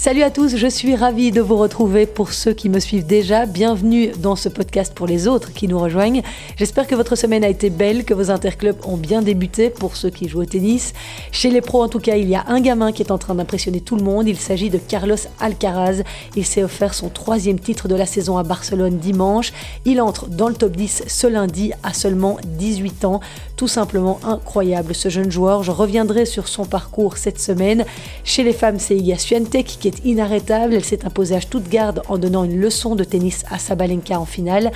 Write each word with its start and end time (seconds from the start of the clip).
Salut 0.00 0.22
à 0.22 0.30
tous, 0.30 0.54
je 0.54 0.68
suis 0.68 0.94
ravie 0.94 1.32
de 1.32 1.40
vous 1.40 1.56
retrouver 1.56 2.06
pour 2.06 2.32
ceux 2.32 2.52
qui 2.52 2.68
me 2.68 2.78
suivent 2.78 3.04
déjà. 3.04 3.46
Bienvenue 3.46 4.12
dans 4.16 4.36
ce 4.36 4.48
podcast 4.48 4.94
pour 4.94 5.08
les 5.08 5.26
autres 5.26 5.52
qui 5.52 5.66
nous 5.66 5.80
rejoignent. 5.80 6.22
J'espère 6.56 6.86
que 6.86 6.94
votre 6.94 7.16
semaine 7.16 7.42
a 7.42 7.48
été 7.48 7.68
belle, 7.68 8.04
que 8.04 8.14
vos 8.14 8.30
interclubs 8.30 8.76
ont 8.86 8.96
bien 8.96 9.22
débuté 9.22 9.70
pour 9.70 9.96
ceux 9.96 10.10
qui 10.10 10.28
jouent 10.28 10.42
au 10.42 10.44
tennis. 10.44 10.92
Chez 11.32 11.50
les 11.50 11.60
pros, 11.60 11.82
en 11.82 11.88
tout 11.88 11.98
cas, 11.98 12.14
il 12.14 12.28
y 12.28 12.36
a 12.36 12.44
un 12.46 12.60
gamin 12.60 12.92
qui 12.92 13.02
est 13.02 13.10
en 13.10 13.18
train 13.18 13.34
d'impressionner 13.34 13.80
tout 13.80 13.96
le 13.96 14.04
monde. 14.04 14.28
Il 14.28 14.36
s'agit 14.36 14.70
de 14.70 14.78
Carlos 14.78 15.16
Alcaraz. 15.40 16.04
Il 16.36 16.46
s'est 16.46 16.62
offert 16.62 16.94
son 16.94 17.08
troisième 17.08 17.58
titre 17.58 17.88
de 17.88 17.96
la 17.96 18.06
saison 18.06 18.38
à 18.38 18.44
Barcelone 18.44 18.98
dimanche. 18.98 19.52
Il 19.84 20.00
entre 20.00 20.28
dans 20.28 20.48
le 20.48 20.54
top 20.54 20.76
10 20.76 21.06
ce 21.08 21.26
lundi 21.26 21.72
à 21.82 21.92
seulement 21.92 22.36
18 22.46 23.04
ans. 23.04 23.20
Tout 23.58 23.66
simplement 23.66 24.20
incroyable 24.22 24.94
ce 24.94 25.08
jeune 25.08 25.32
joueur. 25.32 25.64
Je 25.64 25.72
reviendrai 25.72 26.26
sur 26.26 26.46
son 26.46 26.64
parcours 26.64 27.16
cette 27.16 27.40
semaine. 27.40 27.84
Chez 28.22 28.44
les 28.44 28.52
femmes, 28.52 28.78
c'est 28.78 28.96
Iga 28.96 29.18
Swiatek 29.18 29.66
qui 29.66 29.88
est 29.88 30.04
inarrêtable. 30.04 30.74
Elle 30.74 30.84
s'est 30.84 31.04
imposée 31.04 31.34
à 31.34 31.40
Stuttgart 31.40 31.94
en 32.08 32.18
donnant 32.18 32.44
une 32.44 32.60
leçon 32.60 32.94
de 32.94 33.02
tennis 33.02 33.44
à 33.50 33.58
Sabalenka 33.58 34.20
en 34.20 34.26
finale. 34.26 34.70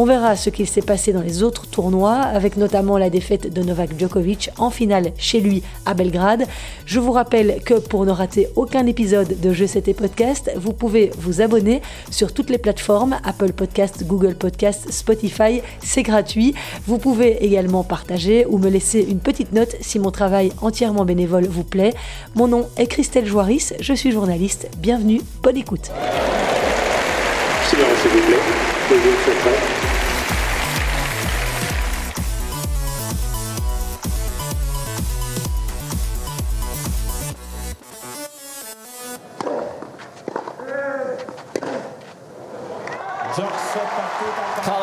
On 0.00 0.04
verra 0.04 0.36
ce 0.36 0.48
qu'il 0.48 0.68
s'est 0.68 0.80
passé 0.80 1.12
dans 1.12 1.22
les 1.22 1.42
autres 1.42 1.66
tournois, 1.66 2.18
avec 2.18 2.56
notamment 2.56 2.98
la 2.98 3.10
défaite 3.10 3.52
de 3.52 3.64
Novak 3.64 3.98
Djokovic 3.98 4.48
en 4.56 4.70
finale 4.70 5.10
chez 5.18 5.40
lui 5.40 5.64
à 5.86 5.94
Belgrade. 5.94 6.44
Je 6.86 7.00
vous 7.00 7.10
rappelle 7.10 7.60
que 7.64 7.74
pour 7.74 8.06
ne 8.06 8.12
rater 8.12 8.46
aucun 8.54 8.86
épisode 8.86 9.40
de 9.40 9.52
Jeux 9.52 9.66
CT 9.66 9.94
Podcast, 9.94 10.52
vous 10.54 10.72
pouvez 10.72 11.10
vous 11.18 11.40
abonner 11.40 11.82
sur 12.12 12.32
toutes 12.32 12.48
les 12.48 12.58
plateformes 12.58 13.16
Apple 13.24 13.52
Podcast, 13.52 14.04
Google 14.06 14.36
Podcast, 14.36 14.86
Spotify. 14.92 15.62
C'est 15.80 16.04
gratuit. 16.04 16.54
Vous 16.86 16.98
pouvez 16.98 17.44
également 17.44 17.82
partager 17.82 18.46
ou 18.46 18.58
me 18.58 18.70
laisser 18.70 19.00
une 19.00 19.18
petite 19.18 19.52
note 19.52 19.74
si 19.80 19.98
mon 19.98 20.12
travail 20.12 20.52
entièrement 20.62 21.04
bénévole 21.04 21.48
vous 21.48 21.64
plaît. 21.64 21.92
Mon 22.36 22.46
nom 22.46 22.68
est 22.76 22.86
Christelle 22.86 23.26
Joaris, 23.26 23.72
je 23.80 23.94
suis 23.94 24.12
journaliste 24.12 24.68
Bienvenue, 24.78 25.22
bonne 25.42 25.56
écoute. 25.56 25.90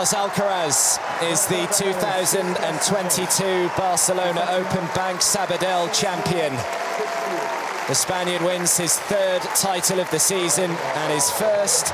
Carlos 0.05 0.37
Alcaraz 0.37 0.99
is 1.31 1.47
the 1.47 1.65
2022 1.73 3.69
Barcelona 3.75 4.45
Open 4.51 4.85
Bank 4.93 5.19
Sabadell 5.19 5.91
champion. 5.99 6.53
The 7.87 7.95
Spaniard 7.95 8.43
wins 8.43 8.77
his 8.77 8.99
third 8.99 9.41
title 9.55 9.99
of 9.99 10.09
the 10.11 10.19
season 10.19 10.69
and 10.69 11.13
his 11.13 11.31
first 11.31 11.91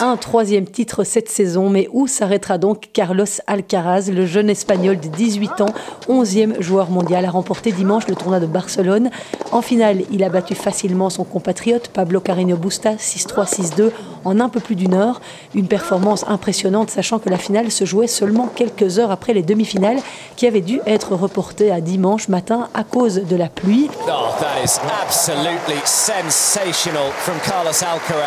Un 0.00 0.16
troisième 0.16 0.66
titre 0.66 1.04
cette 1.04 1.28
saison, 1.28 1.70
mais 1.70 1.88
où 1.92 2.08
s'arrêtera 2.08 2.58
donc 2.58 2.88
Carlos 2.92 3.24
Alcaraz, 3.46 4.10
le 4.10 4.26
jeune 4.26 4.50
espagnol 4.50 4.98
de 4.98 5.06
18 5.06 5.60
ans, 5.60 5.72
11e 6.08 6.60
joueur 6.60 6.90
mondial, 6.90 7.24
a 7.24 7.30
remporté 7.30 7.70
dimanche 7.70 8.08
le 8.08 8.16
tournoi 8.16 8.40
de 8.40 8.46
Barcelone. 8.46 9.10
En 9.52 9.62
finale, 9.62 10.02
il 10.10 10.24
a 10.24 10.30
battu 10.30 10.56
facilement 10.56 11.10
son 11.10 11.22
compatriote 11.22 11.88
Pablo 11.88 12.20
Carreño 12.20 12.56
Busta 12.56 12.94
6-3, 12.94 13.46
6-2 13.76 13.90
en 14.24 14.40
un 14.40 14.48
peu 14.48 14.58
plus 14.58 14.74
d'une 14.74 14.94
heure. 14.94 15.20
Une 15.54 15.68
performance 15.68 16.24
impressionnante, 16.26 16.90
sachant 16.90 17.20
que 17.20 17.30
la 17.30 17.38
finale 17.38 17.70
se 17.70 17.84
jouait 17.84 18.08
seulement 18.08 18.48
quelques 18.48 18.98
heures 18.98 19.12
après 19.12 19.32
les 19.32 19.42
demi-finales 19.42 19.98
qui 20.34 20.48
avaient 20.48 20.60
dû 20.60 20.80
être 20.86 21.14
reportées 21.14 21.70
à 21.70 21.80
dimanche 21.80 22.26
matin 22.26 22.68
à 22.74 22.82
cause 22.82 23.22
de 23.22 23.36
la 23.36 23.48
pluie. 23.48 23.88
Oh, 24.08 24.34
that 24.40 24.64
is 24.64 24.80
absolutely 25.02 25.80
sensational 25.84 27.12
from 27.12 27.36
Carlos 27.44 27.80
Alcaraz. 27.84 28.23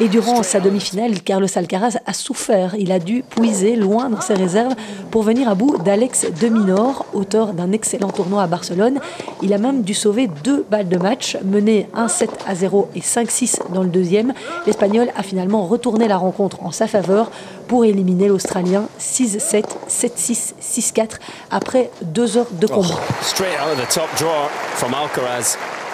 Et 0.00 0.06
durant 0.06 0.44
sa 0.44 0.60
demi-finale, 0.60 1.20
Carlos 1.22 1.48
Alcaraz 1.56 1.98
a 2.06 2.12
souffert. 2.12 2.76
Il 2.78 2.92
a 2.92 3.00
dû 3.00 3.24
puiser 3.28 3.74
loin 3.74 4.08
dans 4.08 4.20
ses 4.20 4.34
réserves 4.34 4.74
pour 5.10 5.24
venir 5.24 5.48
à 5.48 5.56
bout 5.56 5.76
d'Alex 5.78 6.26
de 6.40 6.48
Minaur, 6.48 7.04
auteur 7.14 7.52
d'un 7.52 7.72
excellent 7.72 8.10
tournoi 8.10 8.44
à 8.44 8.46
Barcelone. 8.46 9.00
Il 9.42 9.52
a 9.52 9.58
même 9.58 9.82
dû 9.82 9.94
sauver 9.94 10.28
deux 10.44 10.64
balles 10.70 10.88
de 10.88 10.98
match, 10.98 11.36
mené 11.44 11.88
1-7 11.96 12.28
à 12.46 12.54
0 12.54 12.90
et 12.94 13.00
5-6 13.00 13.72
dans 13.72 13.82
le 13.82 13.88
deuxième. 13.88 14.34
L'Espagnol 14.66 15.08
a 15.16 15.24
finalement 15.24 15.66
retourné 15.66 16.06
la 16.06 16.16
rencontre 16.16 16.62
en 16.62 16.70
sa 16.70 16.86
faveur 16.86 17.32
pour 17.66 17.84
éliminer 17.84 18.28
l'Australien 18.28 18.84
6-7, 19.00 19.64
7-6, 19.90 20.52
6-4 20.62 21.16
après 21.50 21.90
deux 22.02 22.36
heures 22.36 22.46
de 22.52 22.68
combat. 22.68 22.94
Oh, 22.94 23.14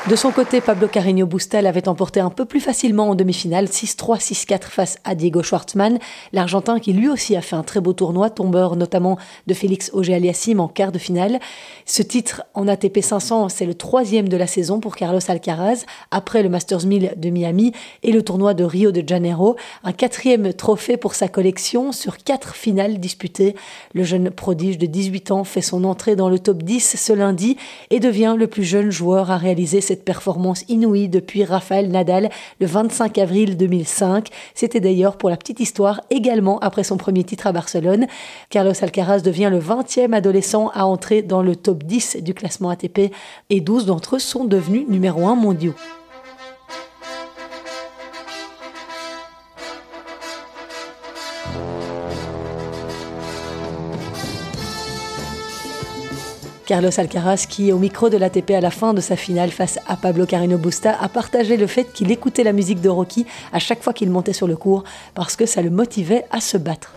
De 0.06 0.16
son 0.16 0.32
côté, 0.32 0.60
Pablo 0.60 0.86
Carreño 0.86 1.24
Busta 1.24 1.62
l'avait 1.62 1.88
emporté 1.88 2.20
un 2.20 2.28
peu 2.28 2.44
plus 2.44 2.60
facilement 2.60 3.08
en 3.08 3.14
demi-finale, 3.14 3.64
6-3, 3.64 4.20
6-4 4.20 4.64
face 4.64 4.98
à 5.04 5.14
Diego 5.14 5.42
Schwartzmann, 5.42 5.98
l'Argentin 6.34 6.78
qui 6.78 6.92
lui 6.92 7.08
aussi 7.08 7.34
a 7.36 7.40
fait 7.40 7.56
un 7.56 7.62
très 7.62 7.80
beau 7.80 7.94
tournoi, 7.94 8.28
tombeur 8.28 8.76
notamment 8.76 9.16
de 9.46 9.54
Félix 9.54 9.90
Auger-Aliassime 9.94 10.60
en 10.60 10.68
quart 10.68 10.92
de 10.92 10.98
finale. 10.98 11.40
Ce 11.86 12.02
titre 12.02 12.42
en 12.52 12.68
ATP 12.68 13.00
500, 13.00 13.48
c'est 13.48 13.64
le 13.64 13.72
troisième 13.72 14.28
de 14.28 14.36
la 14.36 14.46
saison 14.46 14.78
pour 14.78 14.94
Carlos 14.94 15.20
Alcaraz, 15.26 15.86
après 16.10 16.42
le 16.42 16.50
Masters 16.50 16.84
1000 16.84 17.14
de 17.16 17.30
Miami 17.30 17.72
et 18.02 18.12
le 18.12 18.22
tournoi 18.22 18.52
de 18.52 18.64
Rio 18.64 18.92
de 18.92 19.02
Janeiro. 19.08 19.56
Un 19.84 19.92
quatrième 19.92 20.52
trophée 20.52 20.98
pour 20.98 21.14
sa 21.14 21.28
collection 21.28 21.92
sur 21.92 22.18
quatre 22.18 22.56
finales 22.56 23.00
disputées. 23.00 23.56
Le 23.94 24.04
jeune 24.04 24.30
prodige 24.30 24.76
de 24.76 24.84
18 24.84 25.30
ans 25.30 25.44
fait 25.44 25.62
son 25.62 25.82
entrée 25.84 26.14
dans 26.14 26.28
le 26.28 26.38
top 26.38 26.62
10 26.62 26.96
ce 26.98 27.14
lundi 27.14 27.56
et 27.88 28.00
devient 28.00 28.34
le 28.36 28.48
plus 28.48 28.64
jeune 28.64 28.90
joueur 28.90 29.30
à 29.30 29.38
réaliser 29.38 29.80
cette 29.80 29.93
cette 29.94 30.04
performance 30.04 30.64
inouïe 30.68 31.08
depuis 31.08 31.44
Rafael 31.44 31.88
Nadal 31.88 32.28
le 32.58 32.66
25 32.66 33.16
avril 33.16 33.56
2005. 33.56 34.26
C'était 34.52 34.80
d'ailleurs 34.80 35.16
pour 35.16 35.30
la 35.30 35.36
petite 35.36 35.60
histoire 35.60 36.00
également 36.10 36.58
après 36.58 36.82
son 36.82 36.96
premier 36.96 37.22
titre 37.22 37.46
à 37.46 37.52
Barcelone. 37.52 38.08
Carlos 38.50 38.72
Alcaraz 38.82 39.20
devient 39.20 39.50
le 39.52 39.60
20e 39.60 40.12
adolescent 40.12 40.72
à 40.74 40.84
entrer 40.84 41.22
dans 41.22 41.42
le 41.42 41.54
top 41.54 41.84
10 41.84 42.16
du 42.22 42.34
classement 42.34 42.70
ATP 42.70 43.12
et 43.50 43.60
12 43.60 43.86
d'entre 43.86 44.16
eux 44.16 44.18
sont 44.18 44.44
devenus 44.44 44.88
numéro 44.88 45.28
1 45.28 45.36
mondiaux. 45.36 45.74
Carlos 56.66 56.90
Alcaraz, 56.96 57.46
qui, 57.46 57.72
au 57.72 57.78
micro 57.78 58.08
de 58.08 58.16
l'ATP 58.16 58.52
à 58.52 58.60
la 58.60 58.70
fin 58.70 58.94
de 58.94 59.00
sa 59.02 59.16
finale 59.16 59.50
face 59.50 59.78
à 59.86 59.96
Pablo 59.96 60.24
Carino 60.24 60.56
Busta, 60.56 60.96
a 60.98 61.08
partagé 61.08 61.58
le 61.58 61.66
fait 61.66 61.84
qu'il 61.92 62.10
écoutait 62.10 62.42
la 62.42 62.52
musique 62.52 62.80
de 62.80 62.88
Rocky 62.88 63.26
à 63.52 63.58
chaque 63.58 63.82
fois 63.82 63.92
qu'il 63.92 64.10
montait 64.10 64.32
sur 64.32 64.46
le 64.46 64.56
court 64.56 64.82
parce 65.14 65.36
que 65.36 65.44
ça 65.44 65.60
le 65.60 65.68
motivait 65.68 66.24
à 66.30 66.40
se 66.40 66.56
battre. 66.56 66.94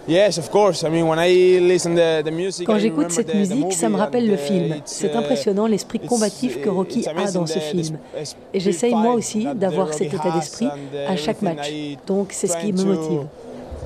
Quand 2.65 2.79
j'écoute 2.79 3.11
cette 3.11 3.35
musique, 3.35 3.73
ça 3.73 3.89
me 3.89 3.97
rappelle 3.97 4.27
le 4.27 4.37
film. 4.37 4.75
C'est 4.85 5.13
impressionnant 5.13 5.67
l'esprit 5.67 5.99
combatif 5.99 6.61
que 6.61 6.69
Rocky 6.69 7.05
a 7.07 7.31
dans 7.31 7.45
ce 7.45 7.59
film. 7.59 7.97
Et 8.53 8.59
j'essaye 8.61 8.93
moi 8.93 9.13
aussi 9.13 9.47
d'avoir 9.53 9.93
cet 9.93 10.13
état 10.13 10.31
d'esprit 10.31 10.67
à 11.07 11.17
chaque 11.17 11.41
match. 11.41 11.69
Donc 12.05 12.29
c'est 12.31 12.47
ce 12.47 12.57
qui 12.57 12.71
me 12.71 12.83
motive 12.83 13.27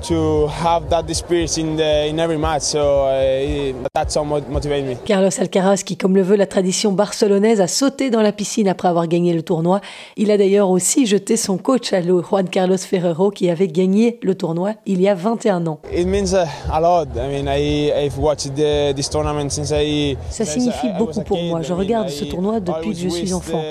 to 0.02 0.48
have 0.48 0.88
that 0.88 1.04
experience 1.08 1.58
in, 1.58 1.76
the, 1.76 2.08
in 2.08 2.18
every 2.18 2.38
match. 2.38 2.62
So 2.62 3.06
uh, 3.06 3.88
that's 3.94 4.16
what 4.16 4.42
motivates 4.50 4.86
me. 4.86 4.96
Carlos 5.06 5.38
Alcaraz, 5.38 5.82
qui, 5.84 5.96
comme 5.96 6.16
le 6.16 6.22
veut 6.22 6.36
la 6.36 6.46
tradition 6.46 6.92
barcelonaise, 6.92 7.60
a 7.60 7.66
sauté 7.66 8.10
dans 8.10 8.22
la 8.22 8.32
piscine 8.32 8.68
après 8.68 8.88
avoir 8.88 9.06
gagné 9.06 9.32
le 9.32 9.42
tournoi. 9.42 9.80
Il 10.16 10.30
a 10.30 10.36
d'ailleurs 10.36 10.70
aussi 10.70 11.06
jeté 11.06 11.36
son 11.36 11.58
coach 11.58 11.92
à 11.92 12.00
l'eau, 12.00 12.22
Juan 12.22 12.48
Carlos 12.48 12.78
Ferrero, 12.78 13.30
qui 13.30 13.48
avait 13.50 13.68
gagné 13.68 14.18
le 14.22 14.34
tournoi 14.34 14.74
il 14.86 15.00
y 15.00 15.08
a 15.08 15.14
21 15.14 15.66
ans. 15.66 15.78
It 15.92 16.06
means 16.06 16.34
a 16.34 16.80
lot. 16.80 17.08
I 17.16 17.28
mean, 17.28 17.48
I, 17.48 17.92
I've 18.06 18.18
watched 18.18 18.54
the, 18.54 18.94
this 18.94 19.08
tournament 19.08 19.50
since 19.50 19.72
I. 19.72 20.16
Ça 20.30 20.44
signifie 20.44 20.88
beaucoup 20.98 21.20
pour 21.22 21.42
moi. 21.42 21.62
Je 21.62 21.72
regarde 21.72 22.08
ce 22.08 22.24
tournoi 22.24 22.60
depuis 22.60 22.90
que 22.90 22.98
je 22.98 23.08
suis 23.08 23.32
enfant. 23.32 23.62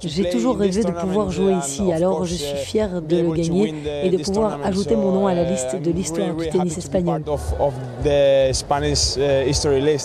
J'ai 0.00 0.30
toujours 0.30 0.56
rêvé 0.56 0.84
de 0.84 0.92
pouvoir 0.92 1.30
jouer 1.30 1.54
ici, 1.54 1.92
alors 1.92 2.24
je 2.24 2.34
suis 2.34 2.56
fier 2.56 3.02
de 3.02 3.16
le 3.16 3.32
gagner 3.32 3.74
et 4.04 4.10
de 4.10 4.16
pouvoir 4.18 4.58
ajouter 4.64 4.96
mon 4.96 5.12
nom 5.12 5.26
à 5.26 5.34
la 5.34 5.44
liste 5.44 5.79
de 5.82 5.90
l'histoire 5.90 6.34
du 6.34 6.48
tennis 6.48 6.78
espagnol. 6.78 7.22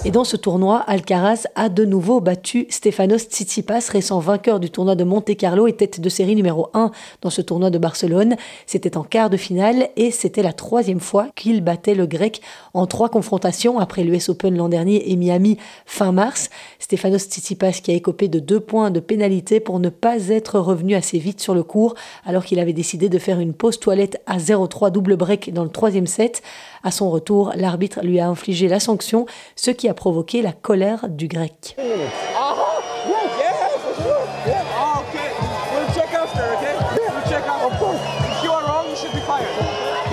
Et 0.06 0.12
dans 0.12 0.24
ce 0.24 0.38
tournoi, 0.38 0.84
Alcaraz 0.88 1.48
a 1.56 1.70
de 1.70 1.86
nouveau 1.86 2.20
battu 2.22 2.68
Stefanos 2.70 3.24
Tsitsipas, 3.24 3.90
récent 3.92 4.20
vainqueur 4.20 4.60
du 4.60 4.70
tournoi 4.70 4.96
de 4.96 5.04
Monte 5.04 5.36
Carlo 5.36 5.68
et 5.68 5.74
tête 5.74 6.00
de 6.00 6.10
série 6.10 6.36
numéro 6.36 6.70
1 6.74 6.92
dans 7.22 7.30
ce 7.30 7.42
tournoi 7.42 7.70
de 7.70 7.78
Barcelone. 7.78 8.36
C'était 8.66 8.98
en 8.98 9.04
quart 9.04 9.30
de 9.30 9.38
finale 9.38 9.90
et 9.96 10.12
c'était 10.12 10.44
la 10.44 10.54
troisième 10.54 11.00
fois 11.00 11.28
qu'il 11.36 11.62
battait 11.62 11.96
le 11.96 12.06
grec 12.06 12.42
en 12.74 12.88
trois 12.88 13.10
confrontations 13.10 13.80
après 13.80 14.04
l'US 14.04 14.30
Open 14.30 14.56
l'an 14.56 14.70
dernier 14.70 15.12
et 15.12 15.16
Miami 15.16 15.58
fin 15.86 16.12
mars. 16.12 16.50
Stefanos 16.80 17.24
Tsitsipas 17.24 17.72
qui 17.84 17.92
a 17.92 17.94
écopé 17.94 18.28
de 18.28 18.40
deux 18.40 18.60
points 18.60 18.92
de 18.92 19.00
pénalité 19.00 19.60
pour 19.60 19.80
ne 19.80 19.90
pas 19.90 20.30
être 20.30 20.60
revenu 20.60 20.96
assez 20.96 21.20
vite 21.20 21.42
sur 21.42 21.54
le 21.54 21.64
court 21.64 21.96
alors 22.26 22.46
qu'il 22.46 22.60
avait 22.60 22.74
décidé 22.74 23.10
de 23.10 23.20
faire 23.20 23.40
une 23.40 23.54
pause 23.54 23.80
toilette 23.80 24.22
à 24.26 24.38
0-3 24.38 24.92
double 24.92 25.16
break 25.16 25.54
dans 25.54 25.65
troisième 25.72 26.08
set. 26.08 26.42
À 26.84 26.92
son 26.92 27.10
retour, 27.10 27.52
l'arbitre 27.56 28.02
lui 28.04 28.20
a 28.20 28.28
infligé 28.28 28.68
la 28.68 28.80
sanction, 28.80 29.26
ce 29.56 29.72
qui 29.72 29.90
a 29.90 29.94
provoqué 29.94 30.42
la 30.42 30.52
colère 30.52 31.08
du 31.10 31.28
grec. 31.28 31.76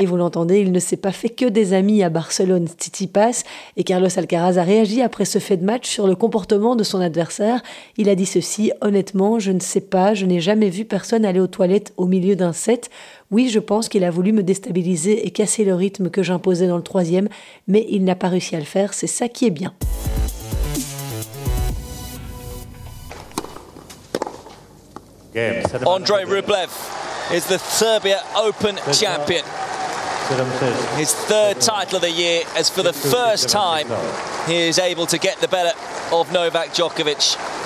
Et 0.02 0.04
vous 0.04 0.16
l'entendez, 0.16 0.58
il 0.58 0.72
ne 0.72 0.81
s'est 0.81 0.96
pas 0.96 1.12
fait 1.12 1.28
que 1.28 1.44
des 1.44 1.75
amis 1.75 2.02
à 2.02 2.08
Barcelone, 2.08 2.66
Tsitsipas, 2.66 3.44
et 3.76 3.84
Carlos 3.84 4.08
Alcaraz 4.16 4.58
a 4.58 4.64
réagi 4.64 5.00
après 5.00 5.25
ce 5.25 5.38
fait 5.38 5.56
de 5.56 5.64
match 5.64 5.88
sur 5.88 6.08
le 6.08 6.16
comportement 6.16 6.75
de 6.75 6.82
son 6.82 7.00
adversaire. 7.00 7.62
Il 7.99 8.08
a 8.08 8.16
dit 8.16 8.26
ceci, 8.26 8.72
honnêtement, 8.81 9.38
je 9.38 9.52
ne 9.52 9.60
sais 9.60 9.81
pas, 9.81 10.12
je 10.12 10.26
n'ai 10.26 10.40
jamais 10.40 10.70
vu 10.70 10.84
personne 10.84 11.25
aller 11.25 11.38
aux 11.38 11.46
toilettes 11.46 11.93
au 11.96 12.06
milieu 12.06 12.34
d'un 12.34 12.52
set. 12.52 12.90
Oui, 13.31 13.49
je 13.49 13.60
pense 13.60 13.88
qu'il 13.88 14.02
a 14.02 14.10
voulu 14.10 14.32
me 14.32 14.43
déstabiliser 14.43 15.25
et 15.25 15.31
casser 15.31 15.64
le 15.64 15.76
rythme 15.76 16.10
que 16.10 16.25
j'imposais 16.25 16.66
dans 16.66 16.78
le 16.78 16.82
troisième, 16.82 17.28
mais 17.69 17.87
il 17.88 18.02
n'a 18.02 18.16
pas 18.16 18.26
réussi 18.26 18.56
à 18.56 18.58
le 18.58 18.64
faire, 18.64 18.94
c'est 18.94 19.06
ça 19.06 19.28
qui 19.28 19.46
est 19.46 19.50
bien. 19.50 19.72
Andrei 25.87 26.25
Rublev 26.25 26.70
is 27.32 27.43
the 27.46 27.58
Serbia 27.58 28.19
Open 28.34 28.75
champion. 28.93 29.44
His 30.96 31.14
third 31.14 31.60
title 31.60 31.96
of 31.96 32.02
the 32.02 32.10
year, 32.10 32.42
as 32.56 32.70
for 32.70 32.82
the 32.82 32.92
first 32.92 33.48
time, 33.48 33.88
he 34.46 34.69
is 34.69 34.78
able 34.78 35.06
to 35.06 35.19
get 35.19 35.38
the 35.38 35.48
better 35.48 35.76
of 36.12 36.32
Novak 36.32 36.69
Djokovic. 36.70 37.61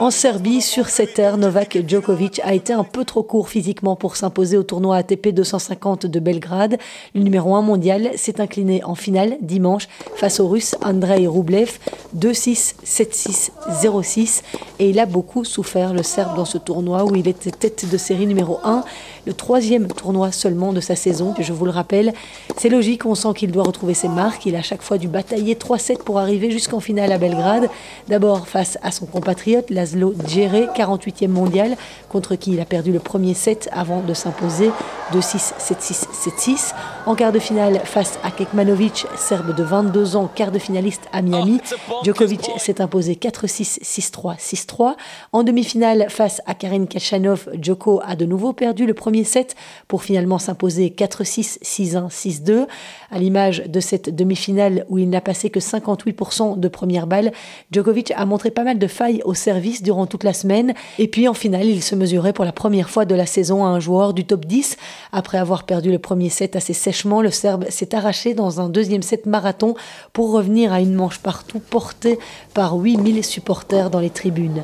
En 0.00 0.10
Serbie, 0.10 0.60
sur 0.60 0.88
cette 0.88 1.14
terre, 1.14 1.36
Novak 1.36 1.78
Djokovic 1.86 2.40
a 2.42 2.52
été 2.52 2.72
un 2.72 2.82
peu 2.82 3.04
trop 3.04 3.22
court 3.22 3.48
physiquement 3.48 3.94
pour 3.94 4.16
s'imposer 4.16 4.56
au 4.56 4.64
tournoi 4.64 4.96
ATP 4.96 5.28
250 5.28 6.06
de 6.06 6.18
Belgrade. 6.18 6.78
Le 7.14 7.20
numéro 7.20 7.54
1 7.54 7.62
mondial 7.62 8.10
s'est 8.16 8.40
incliné 8.40 8.82
en 8.82 8.96
finale 8.96 9.36
dimanche 9.40 9.86
face 10.16 10.40
au 10.40 10.48
russe 10.48 10.74
Andrei 10.82 11.28
Rublev 11.28 11.78
2-6, 12.18 12.74
7-6, 12.84 13.50
0-6 13.82 14.42
et 14.80 14.90
il 14.90 14.98
a 14.98 15.06
beaucoup 15.06 15.44
souffert 15.44 15.94
le 15.94 16.02
Serbe 16.02 16.36
dans 16.36 16.44
ce 16.44 16.58
tournoi 16.58 17.04
où 17.04 17.14
il 17.14 17.28
était 17.28 17.52
tête 17.52 17.88
de 17.88 17.96
série 17.96 18.26
numéro 18.26 18.58
1 18.64 18.82
le 19.26 19.32
troisième 19.32 19.88
tournoi 19.88 20.32
seulement 20.32 20.72
de 20.72 20.80
sa 20.80 20.96
saison. 20.96 21.34
Je 21.38 21.52
vous 21.52 21.64
le 21.64 21.70
rappelle, 21.70 22.12
c'est 22.58 22.68
logique, 22.68 23.06
on 23.06 23.14
sent 23.14 23.28
qu'il 23.36 23.50
doit 23.50 23.62
retrouver 23.62 23.94
ses 23.94 24.08
marques. 24.08 24.44
Il 24.44 24.54
a 24.54 24.60
chaque 24.60 24.82
fois 24.82 24.98
dû 24.98 25.08
batailler 25.08 25.54
3-7 25.54 25.98
pour 25.98 26.18
arriver 26.18 26.50
jusqu'en 26.50 26.80
finale 26.80 27.10
à 27.10 27.16
Belgrade. 27.16 27.70
D'abord 28.08 28.46
face 28.46 28.76
à 28.82 28.90
son 28.90 29.06
compatriote 29.06 29.70
Laszlo 29.84 30.14
Djere, 30.26 30.68
48e 30.74 31.28
mondial, 31.28 31.76
contre 32.08 32.36
qui 32.36 32.52
il 32.52 32.60
a 32.60 32.64
perdu 32.64 32.90
le 32.90 33.00
premier 33.00 33.34
set 33.34 33.68
avant 33.72 34.00
de 34.00 34.14
s'imposer 34.14 34.70
2-6, 35.12 35.52
7-6, 35.58 36.06
7-6. 36.38 36.74
En 37.06 37.14
quart 37.14 37.32
de 37.32 37.38
finale 37.38 37.82
face 37.84 38.18
à 38.22 38.30
Kekmanovic, 38.30 39.06
serbe 39.16 39.54
de 39.54 39.62
22 39.62 40.16
ans, 40.16 40.30
quart 40.34 40.52
de 40.52 40.58
finaliste 40.58 41.02
à 41.12 41.20
Miami. 41.20 41.60
Djokovic 42.02 42.50
s'est 42.56 42.80
imposé 42.80 43.14
4-6, 43.14 43.80
6-3, 43.82 44.38
6-3. 44.38 44.94
En 45.32 45.42
demi-finale 45.42 46.06
face 46.08 46.40
à 46.46 46.54
Karin 46.54 46.86
Kachanov, 46.86 47.50
Djoko 47.60 48.00
a 48.06 48.16
de 48.16 48.24
nouveau 48.24 48.54
perdu 48.54 48.86
le 48.86 48.94
premier 48.94 49.24
set 49.24 49.54
pour 49.86 50.02
finalement 50.02 50.38
s'imposer 50.38 50.94
4-6, 50.96 51.58
6-1, 51.62 52.08
6-2. 52.08 52.66
À 53.10 53.18
l'image 53.18 53.64
de 53.66 53.80
cette 53.80 54.14
demi-finale 54.14 54.86
où 54.88 54.96
il 54.96 55.10
n'a 55.10 55.20
passé 55.20 55.50
que 55.50 55.60
58% 55.60 56.58
de 56.58 56.68
première 56.68 57.06
balle, 57.06 57.32
Djokovic 57.70 58.12
a 58.16 58.24
montré 58.24 58.50
pas 58.50 58.64
mal 58.64 58.78
de 58.78 58.86
failles 58.86 59.20
au 59.24 59.34
service 59.34 59.73
durant 59.82 60.06
toute 60.06 60.24
la 60.24 60.32
semaine. 60.32 60.74
Et 60.98 61.08
puis 61.08 61.28
en 61.28 61.34
finale, 61.34 61.66
il 61.66 61.82
se 61.82 61.94
mesurait 61.94 62.32
pour 62.32 62.44
la 62.44 62.52
première 62.52 62.90
fois 62.90 63.04
de 63.04 63.14
la 63.14 63.26
saison 63.26 63.64
à 63.64 63.68
un 63.68 63.80
joueur 63.80 64.14
du 64.14 64.24
top 64.24 64.44
10. 64.44 64.76
Après 65.12 65.38
avoir 65.38 65.64
perdu 65.64 65.90
le 65.90 65.98
premier 65.98 66.28
set 66.28 66.56
assez 66.56 66.72
sèchement, 66.72 67.22
le 67.22 67.30
Serbe 67.30 67.66
s'est 67.68 67.94
arraché 67.94 68.34
dans 68.34 68.60
un 68.60 68.68
deuxième 68.68 69.02
set 69.02 69.26
marathon 69.26 69.74
pour 70.12 70.32
revenir 70.32 70.72
à 70.72 70.80
une 70.80 70.94
manche 70.94 71.18
partout 71.18 71.60
portée 71.60 72.18
par 72.54 72.76
8000 72.76 73.24
supporters 73.24 73.90
dans 73.90 74.00
les 74.00 74.10
tribunes. 74.10 74.62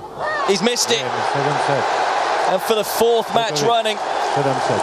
He's 0.48 0.62
missed 0.62 0.90
it. 0.90 2.09
And 2.50 2.58
for 2.58 2.74
the 2.74 2.82
fourth 2.82 3.32
match 3.32 3.62
running, 3.62 3.96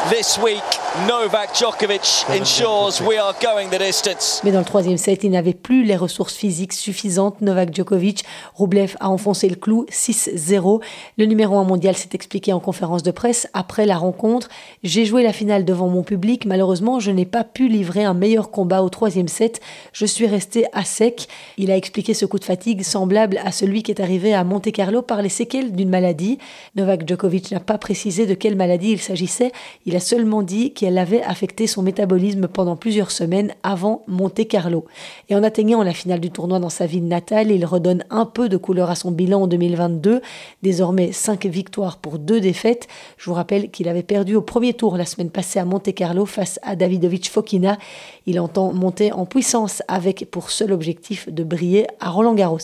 This 0.10 0.38
week, 0.44 0.62
Novak 1.08 1.56
Djokovic 1.56 2.26
ensures 2.30 3.02
we 3.02 3.18
are 3.18 3.34
going 3.42 3.70
the 3.70 3.80
distance. 3.80 4.42
Mais 4.44 4.52
dans 4.52 4.60
le 4.60 4.66
troisième 4.66 4.98
set, 4.98 5.24
il 5.24 5.32
n'avait 5.32 5.54
plus 5.54 5.86
les 5.86 5.96
ressources 5.96 6.36
physiques 6.36 6.74
suffisantes. 6.74 7.40
Novak 7.40 7.74
Djokovic, 7.74 8.26
Rublev 8.56 8.98
a 9.00 9.10
enfoncé 9.10 9.48
le 9.48 9.56
clou 9.56 9.86
6-0. 9.90 10.82
Le 11.18 11.26
numéro 11.26 11.58
1 11.58 11.64
mondial 11.64 11.96
s'est 11.96 12.10
expliqué 12.12 12.52
en 12.52 12.60
conférence 12.60 13.04
de 13.04 13.12
presse 13.12 13.48
après 13.54 13.86
la 13.86 13.96
rencontre. 13.96 14.50
J'ai 14.84 15.06
joué 15.06 15.24
la 15.24 15.32
finale 15.32 15.64
devant 15.64 15.88
mon 15.88 16.04
public. 16.04 16.46
Malheureusement, 16.46 17.00
je 17.00 17.12
n'ai 17.12 17.26
pas 17.26 17.46
pu 17.46 17.70
livrer 17.70 18.04
un 18.04 18.14
meilleur 18.14 18.52
combat 18.52 18.84
au 18.84 18.90
troisième 18.90 19.30
set. 19.30 19.62
Je 19.94 20.06
suis 20.06 20.28
resté 20.28 20.66
à 20.74 20.84
sec. 20.84 21.30
Il 21.58 21.72
a 21.72 21.78
expliqué 21.78 22.14
ce 22.14 22.26
coup 22.26 22.38
de 22.38 22.44
fatigue 22.44 22.84
semblable 22.84 23.40
à 23.46 23.54
celui 23.54 23.82
qui 23.82 23.92
est 23.92 24.02
arrivé 24.02 24.34
à 24.34 24.44
Monte 24.44 24.74
Carlo 24.74 25.02
par 25.02 25.22
les 25.22 25.30
séquelles 25.30 25.72
d'une 25.72 25.90
maladie. 25.90 26.38
Novak 26.76 27.08
Djokovic 27.08 27.54
n'a 27.58 27.64
pas 27.64 27.78
précisé 27.78 28.26
de 28.26 28.34
quelle 28.34 28.56
maladie 28.56 28.92
il 28.92 29.00
s'agissait 29.00 29.52
il 29.86 29.96
a 29.96 30.00
seulement 30.00 30.44
dit 30.44 30.74
qu'elle 30.74 30.98
avait 30.98 31.22
affecté 31.24 31.68
son 31.68 31.82
métabolisme 31.82 32.48
pendant 32.48 32.76
plusieurs 32.76 33.12
semaines 33.12 33.54
avant 33.64 34.04
Monte 34.08 34.48
Carlo. 34.48 34.86
Et 35.30 35.36
en 35.36 35.44
atteignant 35.44 35.84
la 35.84 35.94
finale 35.94 36.20
du 36.20 36.32
tournoi 36.32 36.60
dans 36.60 36.70
sa 36.70 36.86
ville 36.86 37.08
natale, 37.08 37.52
il 37.52 37.66
redonne 37.66 38.04
un 38.10 38.26
peu 38.26 38.50
de 38.50 38.58
couleur 38.58 38.90
à 38.90 38.96
son 38.96 39.12
bilan 39.12 39.44
en 39.44 39.48
2022. 39.48 40.22
Désormais 40.64 41.12
5 41.12 41.46
victoires 41.46 41.98
pour 41.98 42.20
2 42.20 42.40
défaites. 42.40 42.88
Je 43.18 43.30
vous 43.30 43.36
rappelle 43.36 43.72
qu'il 43.72 43.90
avait 43.90 44.04
perdu 44.04 44.36
au 44.36 44.42
premier 44.42 44.74
tour 44.74 44.98
la 44.98 45.06
semaine 45.06 45.30
passée 45.30 45.60
à 45.60 45.66
Monte 45.66 45.94
Carlo 45.94 46.26
face 46.26 46.60
à 46.64 46.76
Davidovic 46.76 47.30
Fokina. 47.30 47.78
Il 48.26 48.40
entend 48.40 48.74
monter 48.74 49.12
en 49.12 49.26
puissance 49.26 49.82
avec 49.88 50.30
pour 50.30 50.50
seul 50.52 50.72
objectif 50.72 51.30
de 51.30 51.44
briller 51.44 51.88
à 52.00 52.10
Roland 52.10 52.36
Garros. 52.36 52.58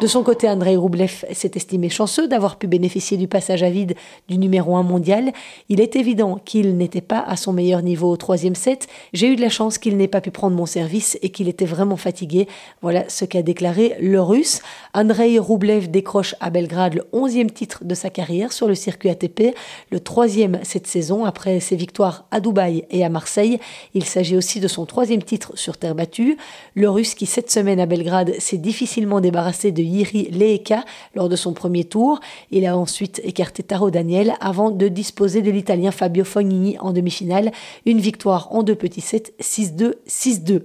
De 0.00 0.06
son 0.06 0.22
côté, 0.22 0.48
Andrei 0.48 0.76
Roublev 0.76 1.26
s'est 1.30 1.50
estimé 1.56 1.90
chanceux 1.90 2.26
d'avoir 2.26 2.56
pu 2.56 2.66
bénéficier 2.66 3.18
du 3.18 3.28
passage 3.28 3.62
à 3.62 3.68
vide 3.68 3.96
du 4.30 4.38
numéro 4.38 4.74
1 4.76 4.82
mondial. 4.82 5.30
Il 5.68 5.78
est 5.78 5.94
évident 5.94 6.40
qu'il 6.42 6.78
n'était 6.78 7.02
pas 7.02 7.20
à 7.20 7.36
son 7.36 7.52
meilleur 7.52 7.82
niveau 7.82 8.08
au 8.08 8.16
troisième 8.16 8.54
set. 8.54 8.88
J'ai 9.12 9.26
eu 9.26 9.36
de 9.36 9.42
la 9.42 9.50
chance 9.50 9.76
qu'il 9.76 9.98
n'ait 9.98 10.08
pas 10.08 10.22
pu 10.22 10.30
prendre 10.30 10.56
mon 10.56 10.64
service 10.64 11.18
et 11.20 11.28
qu'il 11.28 11.48
était 11.48 11.66
vraiment 11.66 11.98
fatigué. 11.98 12.48
Voilà 12.80 13.04
ce 13.10 13.26
qu'a 13.26 13.42
déclaré 13.42 13.94
le 14.00 14.22
russe. 14.22 14.62
Andrei 14.94 15.38
Roublev 15.38 15.90
décroche 15.90 16.34
à 16.40 16.48
Belgrade 16.48 16.94
le 16.94 17.04
11e 17.12 17.50
titre 17.50 17.84
de 17.84 17.94
sa 17.94 18.08
carrière 18.08 18.54
sur 18.54 18.68
le 18.68 18.74
circuit 18.74 19.10
ATP, 19.10 19.54
le 19.90 20.00
troisième 20.00 20.60
cette 20.62 20.86
saison 20.86 21.26
après 21.26 21.60
ses 21.60 21.76
victoires 21.76 22.24
à 22.30 22.40
Dubaï 22.40 22.86
et 22.90 23.04
à 23.04 23.10
Marseille. 23.10 23.58
Il 23.92 24.06
s'agit 24.06 24.38
aussi 24.38 24.60
de 24.60 24.68
son 24.68 24.86
troisième 24.86 25.22
titre 25.22 25.52
sur 25.56 25.76
terre 25.76 25.94
battue. 25.94 26.38
Le 26.74 26.88
russe 26.88 27.14
qui 27.14 27.26
cette 27.26 27.50
semaine 27.50 27.80
à 27.80 27.84
Belgrade 27.84 28.32
s'est 28.38 28.56
difficilement 28.56 29.20
débarrassé 29.20 29.72
de 29.72 29.89
Yiri 29.90 30.30
Leeka 30.30 30.84
lors 31.14 31.28
de 31.28 31.36
son 31.36 31.52
premier 31.52 31.84
tour. 31.84 32.20
Il 32.50 32.66
a 32.66 32.76
ensuite 32.76 33.20
écarté 33.24 33.62
Taro 33.62 33.90
Daniel 33.90 34.34
avant 34.40 34.70
de 34.70 34.88
disposer 34.88 35.42
de 35.42 35.50
l'Italien 35.50 35.90
Fabio 35.90 36.24
Fognini 36.24 36.78
en 36.78 36.92
demi-finale. 36.92 37.52
Une 37.86 38.00
victoire 38.00 38.48
en 38.52 38.62
deux 38.62 38.74
petits 38.74 39.00
sets, 39.00 39.32
6-2, 39.40 39.94
6-2. 40.08 40.62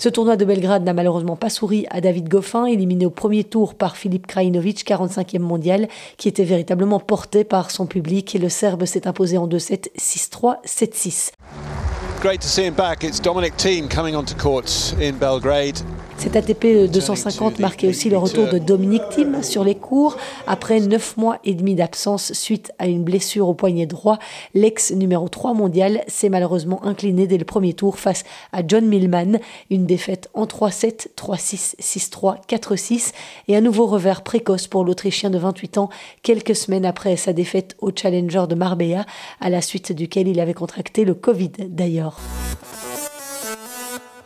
Ce 0.00 0.08
tournoi 0.08 0.36
de 0.36 0.44
Belgrade 0.44 0.84
n'a 0.84 0.92
malheureusement 0.92 1.34
pas 1.34 1.50
souri 1.50 1.84
à 1.90 2.00
David 2.00 2.28
Goffin, 2.28 2.66
éliminé 2.66 3.04
au 3.04 3.10
premier 3.10 3.42
tour 3.42 3.74
par 3.74 3.96
Filip 3.96 4.28
Krajinovic, 4.28 4.86
45e 4.86 5.40
mondial, 5.40 5.88
qui 6.18 6.28
était 6.28 6.44
véritablement 6.44 7.00
porté 7.00 7.42
par 7.42 7.72
son 7.72 7.86
public 7.86 8.36
et 8.36 8.38
le 8.38 8.48
Serbe 8.48 8.84
s'est 8.84 9.08
imposé 9.08 9.38
en 9.38 9.48
2-7, 9.48 9.88
6-3, 9.98 10.64
7-6. 10.64 11.32
Great 12.20 12.40
to 12.40 12.48
see 12.48 12.64
him 12.64 12.74
back. 12.74 13.04
It's 13.04 13.20
Dominic 13.20 13.56
Thiem 13.56 13.88
coming 13.88 14.16
onto 14.16 14.34
court 14.34 14.92
in 15.00 15.12
Belgrade. 15.20 15.78
Cet 16.18 16.34
ATP 16.34 16.90
250 16.90 17.60
marquait 17.60 17.86
aussi 17.86 18.10
le 18.10 18.18
retour 18.18 18.48
de 18.48 18.58
Dominique 18.58 19.08
Thiem 19.10 19.44
sur 19.44 19.62
les 19.62 19.76
cours. 19.76 20.16
Après 20.48 20.80
neuf 20.80 21.16
mois 21.16 21.38
et 21.44 21.54
demi 21.54 21.76
d'absence 21.76 22.32
suite 22.32 22.72
à 22.80 22.88
une 22.88 23.04
blessure 23.04 23.48
au 23.48 23.54
poignet 23.54 23.86
droit, 23.86 24.18
l'ex 24.52 24.90
numéro 24.90 25.28
3 25.28 25.54
mondial 25.54 26.02
s'est 26.08 26.28
malheureusement 26.28 26.84
incliné 26.84 27.28
dès 27.28 27.38
le 27.38 27.44
premier 27.44 27.72
tour 27.72 28.00
face 28.00 28.24
à 28.52 28.62
John 28.66 28.84
Millman. 28.86 29.38
Une 29.70 29.86
défaite 29.86 30.28
en 30.34 30.46
3-7, 30.46 31.06
3-6, 31.16 31.76
6-3, 31.80 32.44
4-6 32.48 33.12
et 33.46 33.56
un 33.56 33.60
nouveau 33.60 33.86
revers 33.86 34.22
précoce 34.22 34.66
pour 34.66 34.84
l'Autrichien 34.84 35.30
de 35.30 35.38
28 35.38 35.78
ans 35.78 35.88
quelques 36.24 36.56
semaines 36.56 36.84
après 36.84 37.14
sa 37.16 37.32
défaite 37.32 37.76
au 37.78 37.92
Challenger 37.94 38.46
de 38.48 38.56
Marbella, 38.56 39.06
à 39.40 39.50
la 39.50 39.62
suite 39.62 39.92
duquel 39.92 40.26
il 40.26 40.40
avait 40.40 40.52
contracté 40.52 41.04
le 41.04 41.14
Covid 41.14 41.52
d'ailleurs. 41.60 42.07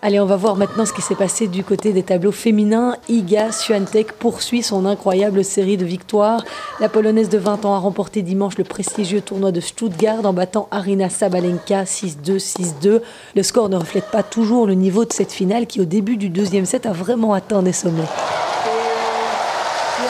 Allez, 0.05 0.19
on 0.19 0.27
va 0.27 0.35
voir 0.35 0.57
maintenant 0.57 0.85
ce 0.85 0.93
qui 0.93 1.01
s'est 1.01 1.15
passé 1.15 1.47
du 1.47 1.63
côté 1.63 1.93
des 1.93 2.03
tableaux 2.03 2.33
féminins. 2.33 2.97
Iga 3.09 3.53
Swiatek 3.53 4.15
poursuit 4.15 4.65
son 4.65 4.85
incroyable 4.85 5.45
série 5.45 5.77
de 5.77 5.85
victoires. 5.85 6.43
La 6.81 6.89
Polonaise 6.89 7.29
de 7.29 7.39
20 7.39 7.65
ans 7.65 7.75
a 7.75 7.79
remporté 7.79 8.23
dimanche 8.23 8.59
le 8.59 8.65
prestigieux 8.65 9.21
tournoi 9.21 9.53
de 9.53 9.61
Stuttgart 9.61 10.25
en 10.25 10.33
battant 10.33 10.67
Arina 10.73 11.09
Sabalenka 11.09 11.85
6-2, 11.85 12.41
6-2. 12.41 13.01
Le 13.37 13.43
score 13.45 13.69
ne 13.69 13.77
reflète 13.77 14.11
pas 14.11 14.25
toujours 14.25 14.67
le 14.67 14.75
niveau 14.75 15.05
de 15.05 15.13
cette 15.13 15.31
finale 15.31 15.69
qui, 15.69 15.81
au 15.81 15.85
début 15.85 16.17
du 16.17 16.31
deuxième 16.31 16.67
set, 16.67 16.85
a 16.85 16.93
vraiment 16.93 17.33
atteint 17.33 17.63
des 17.63 17.73
sommets. 17.73 18.03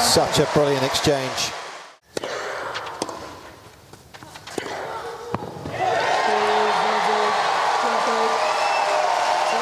Such 0.01 0.41
a 0.41 0.59
brilliant 0.59 0.87
exchange. 0.87 1.62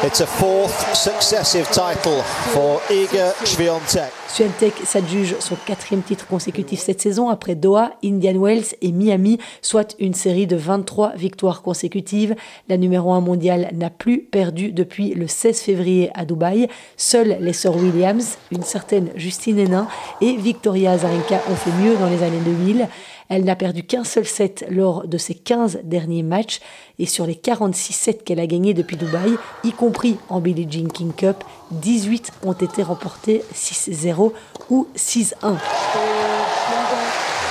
It's 0.02 0.22
a 0.22 0.26
fourth 0.26 0.96
successive 0.96 1.68
title 1.68 2.22
for 2.54 2.80
Iga 2.88 3.34
Swiatek. 3.44 4.10
Swiatek 4.28 4.72
s'adjuge 4.84 5.36
son 5.40 5.56
quatrième 5.66 6.00
titre 6.00 6.26
consécutif 6.26 6.80
cette 6.80 7.02
saison 7.02 7.28
après 7.28 7.54
Doha, 7.54 7.90
Indian 8.02 8.40
Wells 8.40 8.74
et 8.80 8.92
Miami, 8.92 9.38
soit 9.60 9.94
une 9.98 10.14
série 10.14 10.46
de 10.46 10.56
23 10.56 11.16
victoires 11.16 11.60
consécutives. 11.60 12.34
La 12.70 12.78
numéro 12.78 13.12
1 13.12 13.20
mondiale 13.20 13.68
n'a 13.74 13.90
plus 13.90 14.22
perdu 14.22 14.72
depuis 14.72 15.12
le 15.12 15.26
16 15.26 15.60
février 15.60 16.10
à 16.14 16.24
Dubaï. 16.24 16.68
Seules 16.96 17.36
les 17.38 17.52
sœurs 17.52 17.76
Williams, 17.76 18.38
une 18.52 18.62
certaine 18.62 19.10
Justine 19.16 19.58
Hénin 19.58 19.86
et 20.22 20.34
Victoria 20.36 20.92
Azarenka 20.92 21.42
ont 21.50 21.56
fait 21.56 21.72
mieux 21.82 21.96
dans 21.96 22.08
les 22.08 22.22
années 22.22 22.40
2000. 22.42 22.88
Elle 23.30 23.44
n'a 23.44 23.54
perdu 23.54 23.84
qu'un 23.84 24.02
seul 24.02 24.26
set 24.26 24.66
lors 24.68 25.06
de 25.06 25.16
ses 25.16 25.34
15 25.34 25.82
derniers 25.84 26.24
matchs 26.24 26.60
et 26.98 27.06
sur 27.06 27.26
les 27.26 27.36
46 27.36 27.92
sets 27.92 28.14
qu'elle 28.24 28.40
a 28.40 28.46
gagnés 28.46 28.74
depuis 28.74 28.96
Dubaï, 28.96 29.36
y 29.62 29.70
compris 29.70 30.16
en 30.28 30.40
Billie 30.40 30.66
Jean 30.68 30.88
King 30.88 31.12
Cup, 31.12 31.44
18 31.70 32.32
ont 32.42 32.54
été 32.54 32.82
remportés 32.82 33.44
6-0 33.54 34.32
ou 34.68 34.88
6-1. 34.96 35.32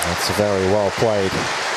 That's 0.04 0.32
very 0.38 0.66
well 0.74 0.92
played. 0.98 1.69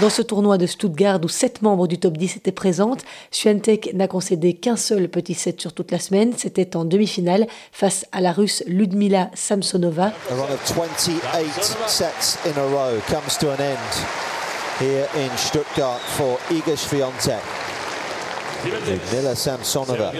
Dans 0.00 0.08
ce 0.08 0.22
tournoi 0.22 0.56
de 0.56 0.64
Stuttgart 0.64 1.20
où 1.22 1.28
sept 1.28 1.60
membres 1.60 1.86
du 1.86 1.98
top 1.98 2.16
10 2.16 2.36
étaient 2.36 2.52
présentes, 2.52 3.02
Swiatek 3.30 3.92
n'a 3.92 4.08
concédé 4.08 4.54
qu'un 4.54 4.76
seul 4.76 5.08
petit 5.08 5.34
set 5.34 5.60
sur 5.60 5.74
toute 5.74 5.90
la 5.90 5.98
semaine. 5.98 6.32
C'était 6.38 6.74
en 6.74 6.86
demi-finale 6.86 7.46
face 7.70 8.06
à 8.10 8.22
la 8.22 8.32
Russe 8.32 8.62
Ludmila 8.66 9.30
Samsonova. 9.34 10.06
A 10.30 10.34
run 10.34 10.54
of 10.54 10.64
28 10.64 11.12
sets 11.86 12.38
in 12.46 12.58
a 12.58 12.66
row 12.66 12.98
comes 13.08 13.36
to 13.38 13.50
an 13.50 13.60
end 13.60 13.76
here 14.80 15.06
in 15.16 15.36
Stuttgart 15.36 16.00
for 16.16 16.38
Iga 16.50 16.76
Swiatek. 16.76 17.42
Ludmila 18.64 19.34
Samsonova 19.34 20.12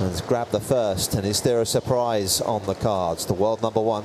has 0.00 0.20
grabbed 0.20 0.52
the 0.52 0.60
first, 0.60 1.14
and 1.14 1.24
is 1.24 1.40
there 1.40 1.62
a 1.62 1.66
surprise 1.66 2.42
on 2.42 2.60
the 2.66 2.74
cards? 2.74 3.24
The 3.24 3.34
world 3.34 3.62
number 3.62 3.80
one 3.80 4.04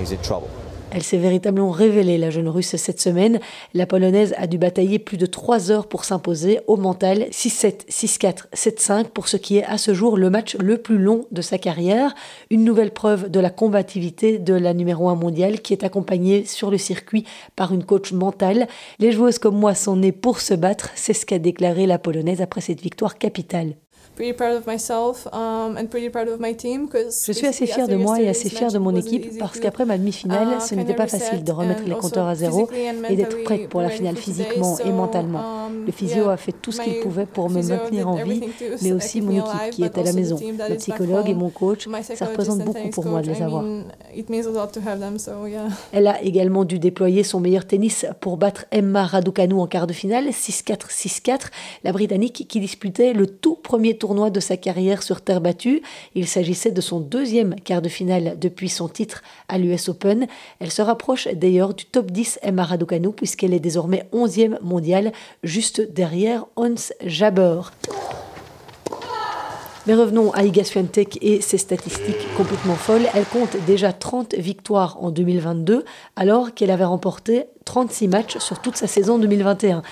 is 0.00 0.12
in 0.12 0.22
trouble. 0.22 0.50
Elle 0.90 1.02
s'est 1.02 1.18
véritablement 1.18 1.70
révélée, 1.70 2.16
la 2.16 2.30
jeune 2.30 2.48
russe, 2.48 2.74
cette 2.76 3.00
semaine. 3.00 3.40
La 3.74 3.86
polonaise 3.86 4.34
a 4.38 4.46
dû 4.46 4.56
batailler 4.56 4.98
plus 4.98 5.18
de 5.18 5.26
3 5.26 5.70
heures 5.70 5.86
pour 5.86 6.04
s'imposer 6.04 6.60
au 6.66 6.76
mental 6.76 7.26
6-7, 7.30 7.86
6-4, 7.88 8.46
7-5 8.54 9.04
pour 9.08 9.28
ce 9.28 9.36
qui 9.36 9.58
est 9.58 9.64
à 9.64 9.76
ce 9.76 9.92
jour 9.92 10.16
le 10.16 10.30
match 10.30 10.56
le 10.56 10.78
plus 10.78 10.98
long 10.98 11.26
de 11.30 11.42
sa 11.42 11.58
carrière. 11.58 12.14
Une 12.50 12.64
nouvelle 12.64 12.90
preuve 12.90 13.30
de 13.30 13.38
la 13.38 13.50
combativité 13.50 14.38
de 14.38 14.54
la 14.54 14.72
numéro 14.72 15.10
1 15.10 15.14
mondiale 15.14 15.60
qui 15.60 15.74
est 15.74 15.84
accompagnée 15.84 16.46
sur 16.46 16.70
le 16.70 16.78
circuit 16.78 17.24
par 17.54 17.74
une 17.74 17.84
coach 17.84 18.12
mentale. 18.12 18.66
Les 18.98 19.12
joueuses 19.12 19.38
comme 19.38 19.58
moi 19.58 19.74
sont 19.74 19.96
nées 19.96 20.12
pour 20.12 20.40
se 20.40 20.54
battre, 20.54 20.90
c'est 20.94 21.12
ce 21.12 21.26
qu'a 21.26 21.38
déclaré 21.38 21.86
la 21.86 21.98
polonaise 21.98 22.40
après 22.40 22.62
cette 22.62 22.80
victoire 22.80 23.18
capitale. 23.18 23.74
Je 27.26 27.32
suis 27.32 27.46
assez 27.46 27.66
fière 27.66 27.88
de 27.88 27.96
moi 27.96 28.20
et 28.20 28.28
assez 28.28 28.48
fière 28.48 28.72
de 28.72 28.78
mon 28.78 28.94
équipe 28.96 29.38
parce 29.38 29.60
qu'après 29.60 29.84
ma 29.84 29.96
demi-finale, 29.96 30.58
uh, 30.58 30.60
ce 30.60 30.74
n'était 30.74 30.94
pas 30.94 31.06
facile 31.06 31.44
de 31.44 31.52
remettre 31.52 31.84
les 31.84 31.94
compteurs 31.94 32.26
à 32.26 32.34
zéro 32.34 32.68
et 33.08 33.16
d'être 33.16 33.42
prête 33.44 33.68
pour 33.68 33.80
la 33.80 33.90
finale 33.90 34.16
physiquement 34.16 34.78
et 34.78 34.90
mentalement. 34.90 35.66
Um, 35.66 35.86
le 35.86 35.92
physio 35.92 36.28
a 36.28 36.36
fait 36.36 36.52
tout 36.52 36.72
ce 36.72 36.80
qu'il 36.80 37.00
pouvait 37.00 37.26
pour 37.26 37.48
me 37.48 37.62
maintenir 37.62 38.08
en 38.08 38.16
vie, 38.16 38.40
mais 38.82 38.92
aussi 38.92 39.20
mon 39.20 39.32
équipe 39.32 39.70
qui 39.70 39.82
est 39.84 39.96
à 39.96 40.02
la 40.02 40.12
maison. 40.12 40.38
Le 40.68 40.76
psychologue 40.76 41.28
et 41.28 41.34
mon 41.34 41.50
coach, 41.50 41.88
ça 42.02 42.26
représente 42.26 42.64
beaucoup 42.64 42.90
pour 42.90 43.06
moi 43.06 43.22
de 43.22 43.28
les 43.28 43.42
avoir. 43.42 43.64
Elle 45.92 46.06
a 46.06 46.22
également 46.22 46.64
dû 46.64 46.78
déployer 46.78 47.22
son 47.22 47.40
meilleur 47.40 47.66
tennis 47.66 48.06
pour 48.20 48.36
battre 48.36 48.66
Emma 48.70 49.06
Raducanu 49.06 49.54
en 49.54 49.66
quart 49.66 49.86
de 49.86 49.92
finale, 49.92 50.28
6-4, 50.28 50.88
6-4, 50.90 51.40
la 51.84 51.92
Britannique 51.92 52.46
qui 52.48 52.60
disputait 52.60 53.12
le 53.12 53.26
tout 53.26 53.54
premier 53.54 53.96
tour 53.96 54.07
tournoi 54.08 54.30
de 54.30 54.40
sa 54.40 54.56
carrière 54.56 55.02
sur 55.02 55.20
terre 55.20 55.42
battue. 55.42 55.82
Il 56.14 56.26
s'agissait 56.26 56.70
de 56.70 56.80
son 56.80 56.98
deuxième 56.98 57.54
quart 57.56 57.82
de 57.82 57.90
finale 57.90 58.38
depuis 58.40 58.70
son 58.70 58.88
titre 58.88 59.22
à 59.48 59.58
l'US 59.58 59.90
Open. 59.90 60.26
Elle 60.60 60.70
se 60.70 60.80
rapproche 60.80 61.28
d'ailleurs 61.28 61.74
du 61.74 61.84
top 61.84 62.10
10 62.10 62.38
Emma 62.42 62.64
Raducanu 62.64 63.12
puisqu'elle 63.12 63.52
est 63.52 63.60
désormais 63.60 64.08
11e 64.14 64.62
mondiale, 64.62 65.12
juste 65.42 65.92
derrière 65.92 66.46
Hans 66.56 66.74
Jabeur. 67.04 67.72
Mais 69.86 69.94
revenons 69.94 70.32
à 70.32 70.42
Iga 70.42 70.64
Swiatek 70.64 71.18
et 71.20 71.42
ses 71.42 71.58
statistiques 71.58 72.34
complètement 72.34 72.76
folles. 72.76 73.08
Elle 73.14 73.26
compte 73.26 73.58
déjà 73.66 73.92
30 73.92 74.36
victoires 74.36 74.96
en 75.02 75.10
2022 75.10 75.84
alors 76.16 76.54
qu'elle 76.54 76.70
avait 76.70 76.84
remporté 76.84 77.44
36 77.66 78.08
matchs 78.08 78.38
sur 78.38 78.58
toute 78.60 78.78
sa 78.78 78.86
saison 78.86 79.18
2021. 79.18 79.82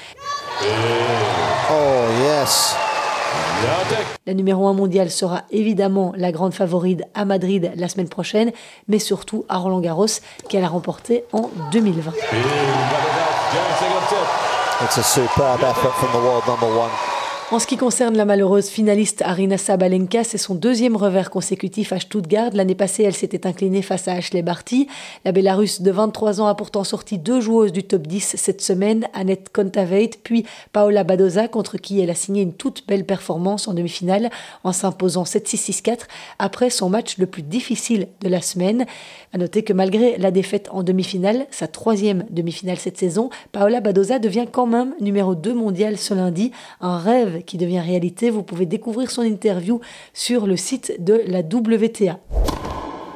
Oh 0.63 1.85
yes. 2.23 2.86
La 4.27 4.35
numéro 4.35 4.67
1 4.67 4.73
mondiale 4.73 5.11
sera 5.11 5.43
évidemment 5.51 6.13
la 6.17 6.33
grande 6.33 6.55
favorite 6.55 7.03
à 7.15 7.25
Madrid 7.25 7.73
la 7.77 7.89
semaine 7.89 8.09
prochaine, 8.09 8.53
mais 8.89 8.99
surtout 8.99 9.45
à 9.49 9.59
Roland 9.59 9.81
Garros 9.81 10.07
qu'elle 10.49 10.65
a 10.65 10.69
remporté 10.69 11.25
en 11.33 11.51
2020. 11.73 12.13
It's 14.83 14.99
a 14.99 15.03
superb 15.03 15.63
effort 15.63 15.95
from 15.95 16.11
the 16.13 16.23
world 16.23 16.47
number 16.47 16.69
one. 16.69 17.16
En 17.53 17.61
ce 17.61 17.69
qui 17.69 17.77
concerne 17.77 18.17
la 18.17 18.25
malheureuse 18.25 18.67
finaliste 18.67 19.23
Arina 19.23 19.57
Sabalenka, 19.57 20.25
c'est 20.25 20.37
son 20.37 20.57
deuxième 20.57 20.97
revers 20.97 21.31
consécutif 21.31 21.93
à 21.93 22.01
Stuttgart. 22.01 22.51
L'année 22.55 22.75
passée, 22.75 23.05
elle 23.05 23.15
s'était 23.15 23.47
inclinée 23.47 23.83
face 23.83 24.09
à 24.09 24.15
Ashley 24.15 24.43
Barty. 24.43 24.89
La 25.25 25.31
Bélarusse 25.31 25.81
de 25.81 25.93
23 25.93 26.41
ans 26.41 26.49
a 26.49 26.57
pourtant 26.57 26.83
sorti 26.83 27.19
deux 27.19 27.41
joueuses 27.41 27.71
du 27.71 27.85
top 27.85 28.09
10 28.09 28.35
cette 28.37 28.61
semaine, 28.61 29.07
Annette 29.15 29.51
Kontaveit 29.53 30.11
puis 30.25 30.45
Paola 30.73 31.05
Badoza, 31.05 31.47
contre 31.47 31.77
qui 31.77 32.01
elle 32.01 32.11
a 32.11 32.17
signé 32.17 32.43
une 32.43 32.53
toute 32.53 32.85
belle 32.89 33.07
performance 33.07 33.69
en 33.69 33.75
demi-finale 33.75 34.31
en 34.65 34.73
s'imposant 34.73 35.23
7-6-6-4 35.23 35.99
après 36.41 36.69
son 36.69 36.89
match 36.89 37.17
le 37.17 37.27
plus 37.27 37.43
difficile 37.43 38.09
de 38.23 38.29
la 38.29 38.43
semaine. 38.43 38.87
À 39.33 39.39
noter 39.39 39.63
que 39.63 39.73
malgré 39.73 40.19
la 40.19 40.33
défaite 40.33 40.69
en 40.73 40.83
demi-finale, 40.83 41.47
sa 41.53 41.69
troisième 41.69 42.25
demi-finale 42.29 42.79
cette 42.79 42.99
saison, 42.99 43.31
Paola 43.53 43.81
Badoza 43.81 44.19
devient 44.19 44.47
quand 44.51 44.67
même 44.67 44.95
numéro 45.01 45.37
2 45.37 45.55
mondial 45.55 45.97
ce 45.97 46.13
lundi. 46.13 46.51
Un 46.81 46.99
rêve 46.99 47.36
qui 47.45 47.59
devient 47.59 47.81
réalité. 47.81 48.31
Vous 48.31 48.43
pouvez 48.43 48.67
découvrir 48.67 49.11
son 49.11 49.23
interview 49.23 49.81
sur 50.15 50.47
le 50.47 50.57
site 50.57 50.97
de 50.99 51.23
la 51.27 51.41
WTA. 51.41 52.19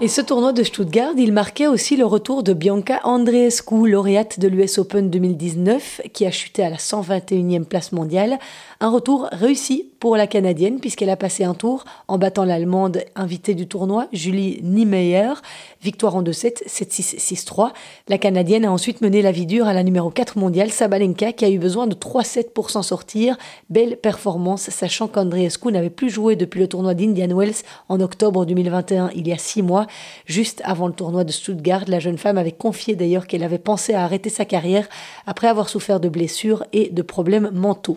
Et 0.03 0.09
ce 0.09 0.23
tournoi 0.23 0.55
de 0.55 0.62
Stuttgart, 0.62 1.12
il 1.19 1.31
marquait 1.31 1.67
aussi 1.67 1.95
le 1.95 2.07
retour 2.07 2.43
de 2.43 2.55
Bianca 2.55 3.00
Andreescu, 3.05 3.87
lauréate 3.87 4.41
de 4.41 4.49
l'US 4.49 4.79
Open 4.79 5.11
2019, 5.11 6.00
qui 6.15 6.25
a 6.25 6.31
chuté 6.31 6.62
à 6.62 6.71
la 6.71 6.79
121e 6.79 7.65
place 7.65 7.93
mondiale. 7.93 8.39
Un 8.81 8.89
retour 8.89 9.29
réussi 9.31 9.90
pour 10.00 10.16
la 10.16 10.26
Canadienne, 10.26 10.80
puisqu'elle 10.80 11.11
a 11.11 11.16
passé 11.16 11.45
un 11.45 11.52
tour 11.52 11.85
en 12.09 12.16
battant 12.16 12.45
l'Allemande 12.45 13.04
invitée 13.14 13.54
du 13.54 13.69
tournoi, 13.69 14.09
Julie 14.12 14.61
Niemeyer. 14.62 15.35
Victoire 15.83 16.16
en 16.16 16.23
2-7, 16.23 16.66
7-6, 16.66 17.19
6-3. 17.19 17.71
La 18.09 18.19
Canadienne 18.19 18.64
a 18.64 18.73
ensuite 18.73 19.02
mené 19.02 19.21
la 19.23 19.30
vie 19.30 19.47
dure 19.47 19.66
à 19.66 19.75
la 19.75 19.83
numéro 19.83 20.11
4 20.11 20.38
mondiale, 20.38 20.71
Sabalenka, 20.71 21.33
qui 21.33 21.45
a 21.45 21.50
eu 21.50 21.59
besoin 21.59 21.87
de 21.87 21.95
3-7 21.95 22.50
pour 22.54 22.71
s'en 22.71 22.83
sortir. 22.83 23.37
Belle 23.69 23.99
performance, 23.99 24.71
sachant 24.71 25.07
qu'Andreescu 25.07 25.71
n'avait 25.71 25.90
plus 25.90 26.09
joué 26.09 26.35
depuis 26.35 26.61
le 26.61 26.69
tournoi 26.69 26.95
d'Indian 26.95 27.37
Wells 27.37 27.62
en 27.90 28.00
octobre 28.00 28.47
2021, 28.47 29.11
il 29.14 29.28
y 29.28 29.33
a 29.33 29.38
6 29.38 29.62
mois. 29.62 29.87
Juste 30.25 30.62
avant 30.64 30.87
le 30.87 30.95
tournoi 30.95 31.25
de 31.25 31.33
Stuttgart, 31.33 31.85
la 31.88 31.99
jeune 31.99 32.19
femme 32.19 32.38
avait 32.38 32.52
confié 32.52 32.97
d'ailleurs 32.97 33.26
qu'elle 33.26 33.42
avait 33.42 33.59
pensé 33.59 33.92
à 33.92 34.02
arrêter 34.02 34.30
sa 34.30 34.47
carrière 34.47 34.88
après 35.26 35.49
avoir 35.49 35.69
souffert 35.69 36.00
de 36.00 36.09
blessures 36.09 36.64
et 36.73 36.88
de 36.88 37.02
problèmes 37.02 37.50
mentaux. 37.52 37.97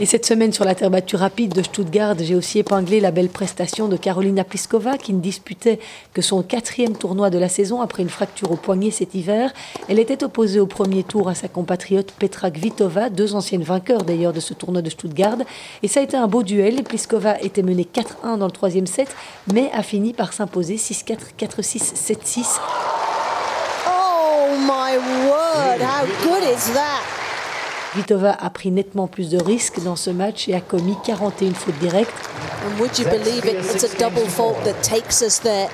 Et 0.00 0.06
cette 0.06 0.24
semaine 0.24 0.50
sur 0.50 0.64
la 0.64 0.74
terre 0.74 0.88
battue 0.88 1.16
rapide 1.16 1.52
de 1.52 1.62
Stuttgart, 1.62 2.14
j'ai 2.18 2.34
aussi 2.34 2.58
épinglé 2.58 3.00
la 3.00 3.10
belle 3.10 3.28
prestation 3.28 3.86
de 3.86 3.98
Carolina 3.98 4.44
Pliskova 4.44 4.96
qui 4.96 5.12
ne 5.12 5.20
disputait 5.20 5.78
que 6.14 6.22
son 6.22 6.42
quatrième 6.42 6.96
tournoi 6.96 7.28
de 7.28 7.36
la 7.36 7.50
saison 7.50 7.82
après 7.82 8.02
une 8.02 8.08
fracture 8.08 8.50
au 8.50 8.56
poignet 8.56 8.90
cet 8.90 9.14
hiver. 9.14 9.52
Elle 9.90 9.98
était 9.98 10.24
opposée 10.24 10.58
au 10.58 10.64
premier 10.64 11.02
tour 11.02 11.28
à 11.28 11.34
sa 11.34 11.48
compatriote 11.48 12.14
Petra 12.18 12.50
Kvitova, 12.50 13.10
deux 13.10 13.34
anciennes 13.34 13.62
vainqueurs 13.62 14.02
d'ailleurs 14.02 14.32
de 14.32 14.40
ce 14.40 14.54
tournoi 14.54 14.80
de 14.80 14.88
Stuttgart. 14.88 15.36
Et 15.82 15.88
ça 15.88 16.00
a 16.00 16.02
été 16.02 16.16
un 16.16 16.28
beau 16.28 16.42
duel. 16.42 16.82
Pliskova 16.82 17.38
était 17.42 17.62
menée 17.62 17.86
4-1 17.94 18.38
dans 18.38 18.46
le 18.46 18.52
troisième 18.52 18.86
set, 18.86 19.14
mais 19.52 19.70
a 19.74 19.82
fini 19.82 20.14
par 20.14 20.32
s'imposer 20.32 20.76
6-4, 20.76 21.18
4-6, 21.38 21.94
7-6. 21.94 22.58
Oh 23.86 24.56
my 24.60 24.96
word, 25.28 25.82
how 25.82 26.06
good 26.24 26.42
is 26.42 26.72
that? 26.72 27.19
Vitova 27.96 28.30
a 28.30 28.50
pris 28.50 28.70
nettement 28.70 29.08
plus 29.08 29.30
de 29.30 29.38
risques 29.42 29.82
dans 29.82 29.96
ce 29.96 30.10
match 30.10 30.48
et 30.48 30.54
a 30.54 30.60
commis 30.60 30.96
41 31.04 31.54
fautes 31.54 31.78
directes. 31.80 32.30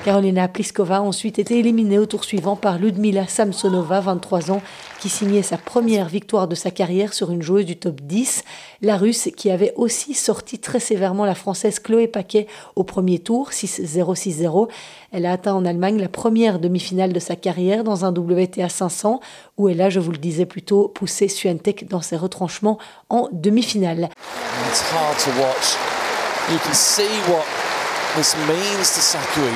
Carolina 0.02 0.48
Pliskova 0.48 0.96
a 0.96 1.00
ensuite 1.00 1.38
été 1.38 1.58
éliminée 1.58 1.98
au 1.98 2.06
tour 2.06 2.24
suivant 2.24 2.56
par 2.56 2.78
Ludmila 2.78 3.26
Samsonova, 3.26 4.00
23 4.00 4.50
ans, 4.50 4.62
qui 5.00 5.08
signait 5.08 5.42
sa 5.42 5.58
première 5.58 6.08
victoire 6.08 6.48
de 6.48 6.54
sa 6.54 6.70
carrière 6.70 7.12
sur 7.12 7.30
une 7.30 7.42
joueuse 7.42 7.64
du 7.64 7.76
top 7.76 8.00
10. 8.00 8.44
La 8.82 8.96
Russe 8.96 9.28
qui 9.36 9.50
avait 9.50 9.72
aussi 9.76 10.14
sorti 10.14 10.58
très 10.58 10.80
sévèrement 10.80 11.24
la 11.24 11.34
Française 11.34 11.78
Chloé 11.78 12.08
Paquet 12.08 12.46
au 12.74 12.84
premier 12.84 13.18
tour, 13.18 13.50
6-0-6-0. 13.50 14.68
Elle 15.12 15.26
a 15.26 15.32
atteint 15.32 15.54
en 15.54 15.64
Allemagne 15.64 16.00
la 16.00 16.08
première 16.08 16.58
demi-finale 16.58 17.12
de 17.12 17.20
sa 17.20 17.36
carrière 17.36 17.84
dans 17.84 18.04
un 18.04 18.12
WTA 18.12 18.68
500, 18.68 19.20
où 19.56 19.68
elle 19.68 19.80
a, 19.80 19.90
je 19.90 20.00
vous 20.00 20.12
le 20.12 20.18
disais 20.18 20.46
plus 20.46 20.62
tôt, 20.62 20.88
poussé 20.88 21.28
Swiatek 21.28 21.88
dans 21.88 22.02
ses 22.02 22.16
retranchements 22.16 22.78
en 23.08 23.28
demi-finale. 23.32 24.08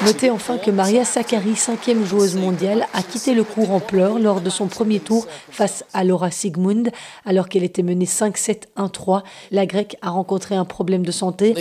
Notez 0.05 0.31
enfin 0.31 0.59
que 0.59 0.71
Maria 0.71 1.05
Sakkari, 1.05 1.57
cinquième 1.57 2.05
joueuse 2.05 2.35
mondiale, 2.35 2.87
a 2.93 3.02
quitté 3.02 3.33
le 3.33 3.43
cours 3.43 3.71
en 3.71 3.81
pleurs 3.81 4.19
lors 4.19 4.43
de 4.43 4.50
son 4.50 4.67
premier 4.67 5.00
tour 5.00 5.26
face 5.50 5.85
à 5.95 6.05
Laura 6.05 6.31
Sigmund, 6.31 6.90
alors 7.25 7.49
qu'elle 7.49 7.64
était 7.64 7.83
menée 7.83 8.05
5-7-1-3. 8.05 9.23
La 9.50 9.64
Grecque 9.64 9.97
a 10.02 10.11
rencontré 10.11 10.57
un 10.57 10.67
problème 10.67 11.07
de 11.07 11.12
santé. 11.12 11.55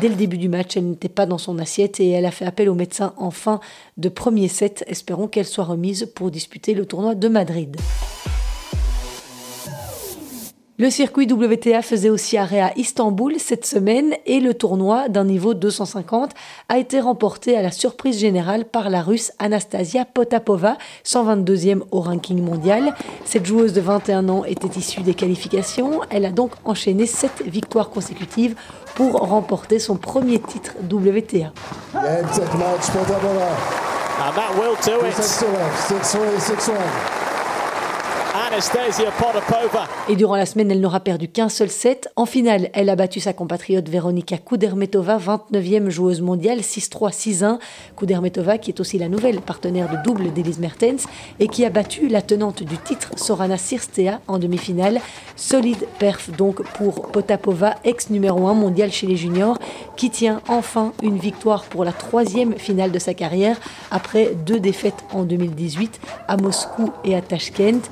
Dès 0.00 0.08
le 0.08 0.14
début 0.14 0.38
du 0.38 0.48
match, 0.48 0.76
elle 0.76 0.88
n'était 0.88 1.10
pas 1.10 1.26
dans 1.26 1.36
son 1.36 1.58
assiette 1.58 2.00
et 2.00 2.10
elle 2.10 2.24
a 2.24 2.30
fait 2.30 2.46
appel 2.46 2.70
au 2.70 2.74
médecin 2.74 3.12
en 3.18 3.30
fin 3.30 3.60
de 3.98 4.08
premier 4.08 4.48
set. 4.48 4.82
Espérons 4.86 5.28
qu'elle 5.28 5.46
soit 5.46 5.64
remise 5.64 6.10
pour 6.14 6.30
disputer 6.30 6.72
le 6.72 6.86
tournoi 6.86 7.14
de 7.14 7.28
Madrid. 7.28 7.76
Le 10.78 10.88
circuit 10.88 11.30
WTA 11.30 11.82
faisait 11.82 12.08
aussi 12.08 12.38
arrêt 12.38 12.60
à 12.60 12.72
Istanbul 12.76 13.34
cette 13.38 13.66
semaine 13.66 14.14
et 14.24 14.40
le 14.40 14.54
tournoi 14.54 15.10
d'un 15.10 15.24
niveau 15.24 15.52
250 15.52 16.30
a 16.70 16.78
été 16.78 16.98
remporté 16.98 17.54
à 17.58 17.62
la 17.62 17.70
surprise 17.70 18.18
générale 18.18 18.64
par 18.64 18.88
la 18.88 19.02
russe 19.02 19.32
Anastasia 19.38 20.06
Potapova, 20.06 20.78
122e 21.04 21.82
au 21.90 22.00
ranking 22.00 22.42
mondial. 22.42 22.94
Cette 23.26 23.44
joueuse 23.44 23.74
de 23.74 23.82
21 23.82 24.30
ans 24.30 24.44
était 24.44 24.78
issue 24.78 25.02
des 25.02 25.12
qualifications. 25.12 26.00
Elle 26.08 26.24
a 26.24 26.30
donc 26.30 26.52
enchaîné 26.64 27.04
7 27.04 27.42
victoires 27.44 27.90
consécutives 27.90 28.54
pour 28.94 29.12
remporter 29.12 29.78
son 29.78 29.96
premier 29.96 30.38
titre 30.38 30.72
WTA. 30.90 31.52
Et 40.08 40.16
durant 40.16 40.36
la 40.36 40.44
semaine, 40.44 40.70
elle 40.70 40.80
n'aura 40.80 41.00
perdu 41.00 41.26
qu'un 41.26 41.48
seul 41.48 41.70
set. 41.70 42.10
En 42.16 42.26
finale, 42.26 42.68
elle 42.74 42.90
a 42.90 42.96
battu 42.96 43.18
sa 43.18 43.32
compatriote 43.32 43.88
Veronika 43.88 44.36
Kudermetova, 44.36 45.16
29e 45.16 45.88
joueuse 45.88 46.20
mondiale, 46.20 46.58
6-3, 46.58 47.12
6-1. 47.12 47.58
Kudermetova, 47.96 48.58
qui 48.58 48.70
est 48.70 48.80
aussi 48.80 48.98
la 48.98 49.08
nouvelle 49.08 49.40
partenaire 49.40 49.88
de 49.88 49.96
double 50.04 50.34
d'Elise 50.34 50.58
Mertens 50.58 51.06
et 51.40 51.48
qui 51.48 51.64
a 51.64 51.70
battu 51.70 52.08
la 52.08 52.20
tenante 52.20 52.62
du 52.62 52.76
titre, 52.76 53.12
Sorana 53.16 53.56
Sirstea, 53.56 54.20
en 54.28 54.38
demi-finale. 54.38 55.00
Solide 55.34 55.86
perf 55.98 56.30
donc 56.36 56.62
pour 56.74 57.10
Potapova, 57.10 57.76
ex 57.84 58.10
numéro 58.10 58.48
1 58.48 58.54
mondial 58.54 58.92
chez 58.92 59.06
les 59.06 59.16
juniors, 59.16 59.56
qui 59.96 60.10
tient 60.10 60.42
enfin 60.46 60.92
une 61.02 61.16
victoire 61.16 61.64
pour 61.64 61.86
la 61.86 61.92
troisième 61.92 62.58
finale 62.58 62.92
de 62.92 62.98
sa 62.98 63.14
carrière 63.14 63.56
après 63.90 64.34
deux 64.46 64.60
défaites 64.60 65.04
en 65.14 65.22
2018 65.22 66.00
à 66.28 66.36
Moscou 66.36 66.90
et 67.04 67.14
à 67.14 67.22
Tashkent. 67.22 67.88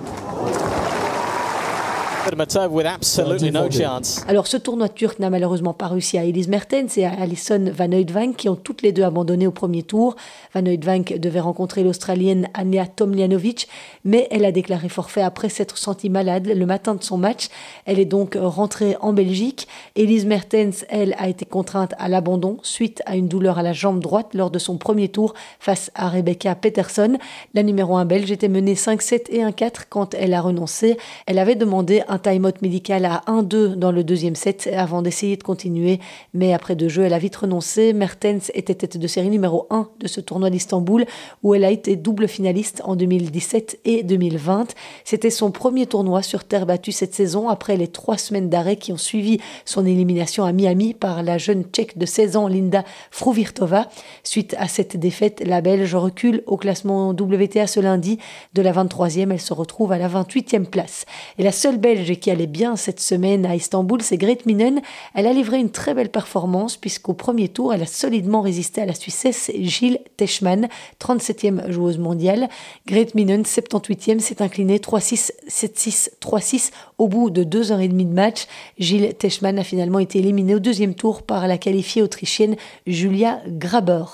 Alors 4.29 4.47
ce 4.47 4.59
tournoi 4.59 4.91
turc 4.91 5.19
n'a 5.21 5.31
malheureusement 5.31 5.73
pas 5.73 5.89
réussi 5.89 6.19
à 6.19 6.25
Elise 6.25 6.49
Mertens 6.49 6.99
et 6.99 7.07
à 7.07 7.13
Alison 7.19 7.65
Van 7.73 7.91
Oudvank 7.91 8.37
qui 8.37 8.49
ont 8.51 8.57
toutes 8.57 8.83
les 8.83 8.93
deux 8.93 9.05
abandonné 9.05 9.47
au 9.47 9.51
premier 9.51 9.83
tour. 9.83 10.17
Van 10.55 10.65
Oudvank 10.65 11.19
devait 11.19 11.41
rencontrer 11.41 11.83
l'Australienne 11.83 12.49
Anja 12.55 12.87
Tomljanovic, 12.87 13.69
mais 14.05 14.29
elle 14.31 14.45
a 14.45 14.53
déclaré 14.53 14.91
forfait 14.91 15.23
après 15.23 15.49
s'être 15.49 15.79
sentie 15.79 16.11
malade 16.11 16.47
le 16.47 16.67
matin 16.67 16.95
de 16.95 17.03
son 17.03 17.17
match. 17.17 17.49
Elle 17.87 17.99
est 17.99 18.05
donc 18.05 18.37
rentrée 18.39 18.97
en 19.01 19.15
Belgique. 19.15 19.67
Elise 19.97 20.27
Mertens, 20.27 20.85
elle, 20.91 21.15
a 21.19 21.29
été 21.29 21.47
contrainte 21.47 21.95
à 21.99 22.09
l'abandon 22.09 22.59
suite 22.63 23.03
à 23.07 23.17
une 23.17 23.29
douleur 23.29 23.59
à 23.59 23.63
la 23.63 23.73
jambe 23.73 24.01
droite 24.01 24.35
lors 24.35 24.51
de 24.51 24.59
son 24.59 24.77
premier 24.77 25.09
tour 25.09 25.33
face 25.59 25.91
à 25.95 26.11
Rebecca 26.11 26.55
Peterson. 26.55 27.17
La 27.55 27.63
numéro 27.63 27.97
1 27.97 28.05
belge 28.05 28.31
était 28.31 28.49
menée 28.49 28.75
5-7 28.75 29.31
et 29.31 29.41
1-4 29.41 29.85
quand 29.89 30.15
elle 30.15 30.35
a 30.35 30.43
renoncé. 30.43 30.99
Elle 31.27 31.39
avait 31.39 31.55
demandé 31.55 32.03
un 32.11 32.19
time-out 32.19 32.61
médical 32.61 33.05
à 33.05 33.23
1-2 33.29 33.77
dans 33.77 33.93
le 33.93 34.03
deuxième 34.03 34.35
set 34.35 34.69
avant 34.75 35.01
d'essayer 35.01 35.37
de 35.37 35.43
continuer, 35.45 36.01
mais 36.35 36.53
après 36.53 36.75
deux 36.75 36.89
jeux, 36.89 37.05
elle 37.05 37.15
a 37.15 37.19
vite 37.19 37.37
renoncé. 37.37 37.93
Mertens 37.93 38.51
était 38.53 38.75
tête 38.75 38.99
de 38.99 39.07
série 39.07 39.31
numéro 39.31 39.69
1 39.71 39.89
de 40.01 40.09
ce 40.09 40.21
tournoi 40.21 40.51
d'Istanbul 40.51 41.07
où 41.45 41.55
elle 41.55 41.65
a 41.65 41.71
été 41.71 41.95
double 41.95 42.27
finaliste 42.27 42.83
en 42.85 42.97
2017 42.97 43.81
et 43.85 44.03
2020. 44.03 44.75
C'était 45.05 45.31
son 45.31 45.53
premier 45.53 45.87
tournoi 45.87 46.23
sur 46.23 46.43
terre 46.43 46.67
battue 46.67 46.91
cette 46.91 47.15
saison 47.15 47.49
après 47.49 47.77
les 47.77 47.89
trois 47.89 48.19
semaines 48.19 48.51
d'arrêt 48.51 48.77
qui 48.77 48.93
ont 48.93 48.99
suivi 48.99 49.39
son 49.65 49.87
élimination 49.87 50.45
à 50.45 50.53
Miami 50.53 50.95
par 50.95 51.23
la 51.23 51.39
jeune 51.39 51.63
tchèque 51.63 51.97
de 51.97 52.07
16 52.07 52.37
ans 52.37 52.49
Linda 52.49 52.85
Fruvirtova. 53.13 53.89
Suite 54.25 54.57
à 54.59 54.67
cette 54.67 54.97
défaite, 54.97 55.43
la 55.47 55.61
Belge 55.61 55.95
recule 55.95 56.43
au 56.47 56.57
classement 56.57 57.11
WTA 57.11 57.69
ce 57.69 57.79
lundi. 57.79 58.19
De 58.55 58.63
la 58.63 58.73
23e, 58.73 59.31
elle 59.31 59.41
se 59.41 59.53
retrouve 59.53 59.93
à 59.93 59.99
la 59.99 60.09
28e 60.09 60.67
place. 60.67 61.05
Et 61.39 61.45
la 61.45 61.53
seule 61.53 61.79
Belge 61.79 62.00
qui 62.05 62.31
allait 62.31 62.47
bien 62.47 62.77
cette 62.77 63.01
semaine 63.01 63.47
à 63.47 63.55
Istanbul, 63.55 64.03
c'est 64.03 64.17
Grete 64.17 64.47
Minen. 64.47 64.81
Elle 65.15 65.27
a 65.27 65.33
livré 65.33 65.59
une 65.59 65.71
très 65.71 65.95
belle 65.95 66.11
performance 66.11 66.77
puisqu'au 66.77 67.15
premier 67.15 67.49
tour, 67.49 67.75
elle 67.75 67.83
a 67.83 67.87
solidement 67.87 68.41
résisté 68.41 68.81
à 68.81 68.87
la 68.87 68.95
Suissesse 68.95 69.51
Gilles 69.59 70.01
Teschmann, 70.17 70.69
37e 71.01 71.71
joueuse 71.71 71.99
mondiale. 71.99 72.49
Grete 72.87 73.15
Minen, 73.15 73.43
78e, 73.43 74.19
s'est 74.21 74.43
inclinée 74.43 74.79
3-6, 74.79 75.33
7-6, 75.49 76.11
3-6 76.21 76.71
au 76.99 77.09
bout 77.09 77.31
de 77.31 77.45
deux 77.45 77.73
heures 77.73 77.81
et 77.81 77.89
demie 77.89 78.07
de 78.07 78.15
match. 78.15 78.47
Gilles 78.79 79.15
Teschmann 79.15 79.59
a 79.59 79.65
finalement 79.65 79.99
été 79.99 80.19
éliminé 80.19 80.55
au 80.55 80.61
deuxième 80.61 80.95
tour 80.95 81.23
par 81.23 81.47
la 81.47 81.59
qualifiée 81.59 82.03
autrichienne 82.03 82.57
Julia 82.87 83.41
Graber. 83.47 84.05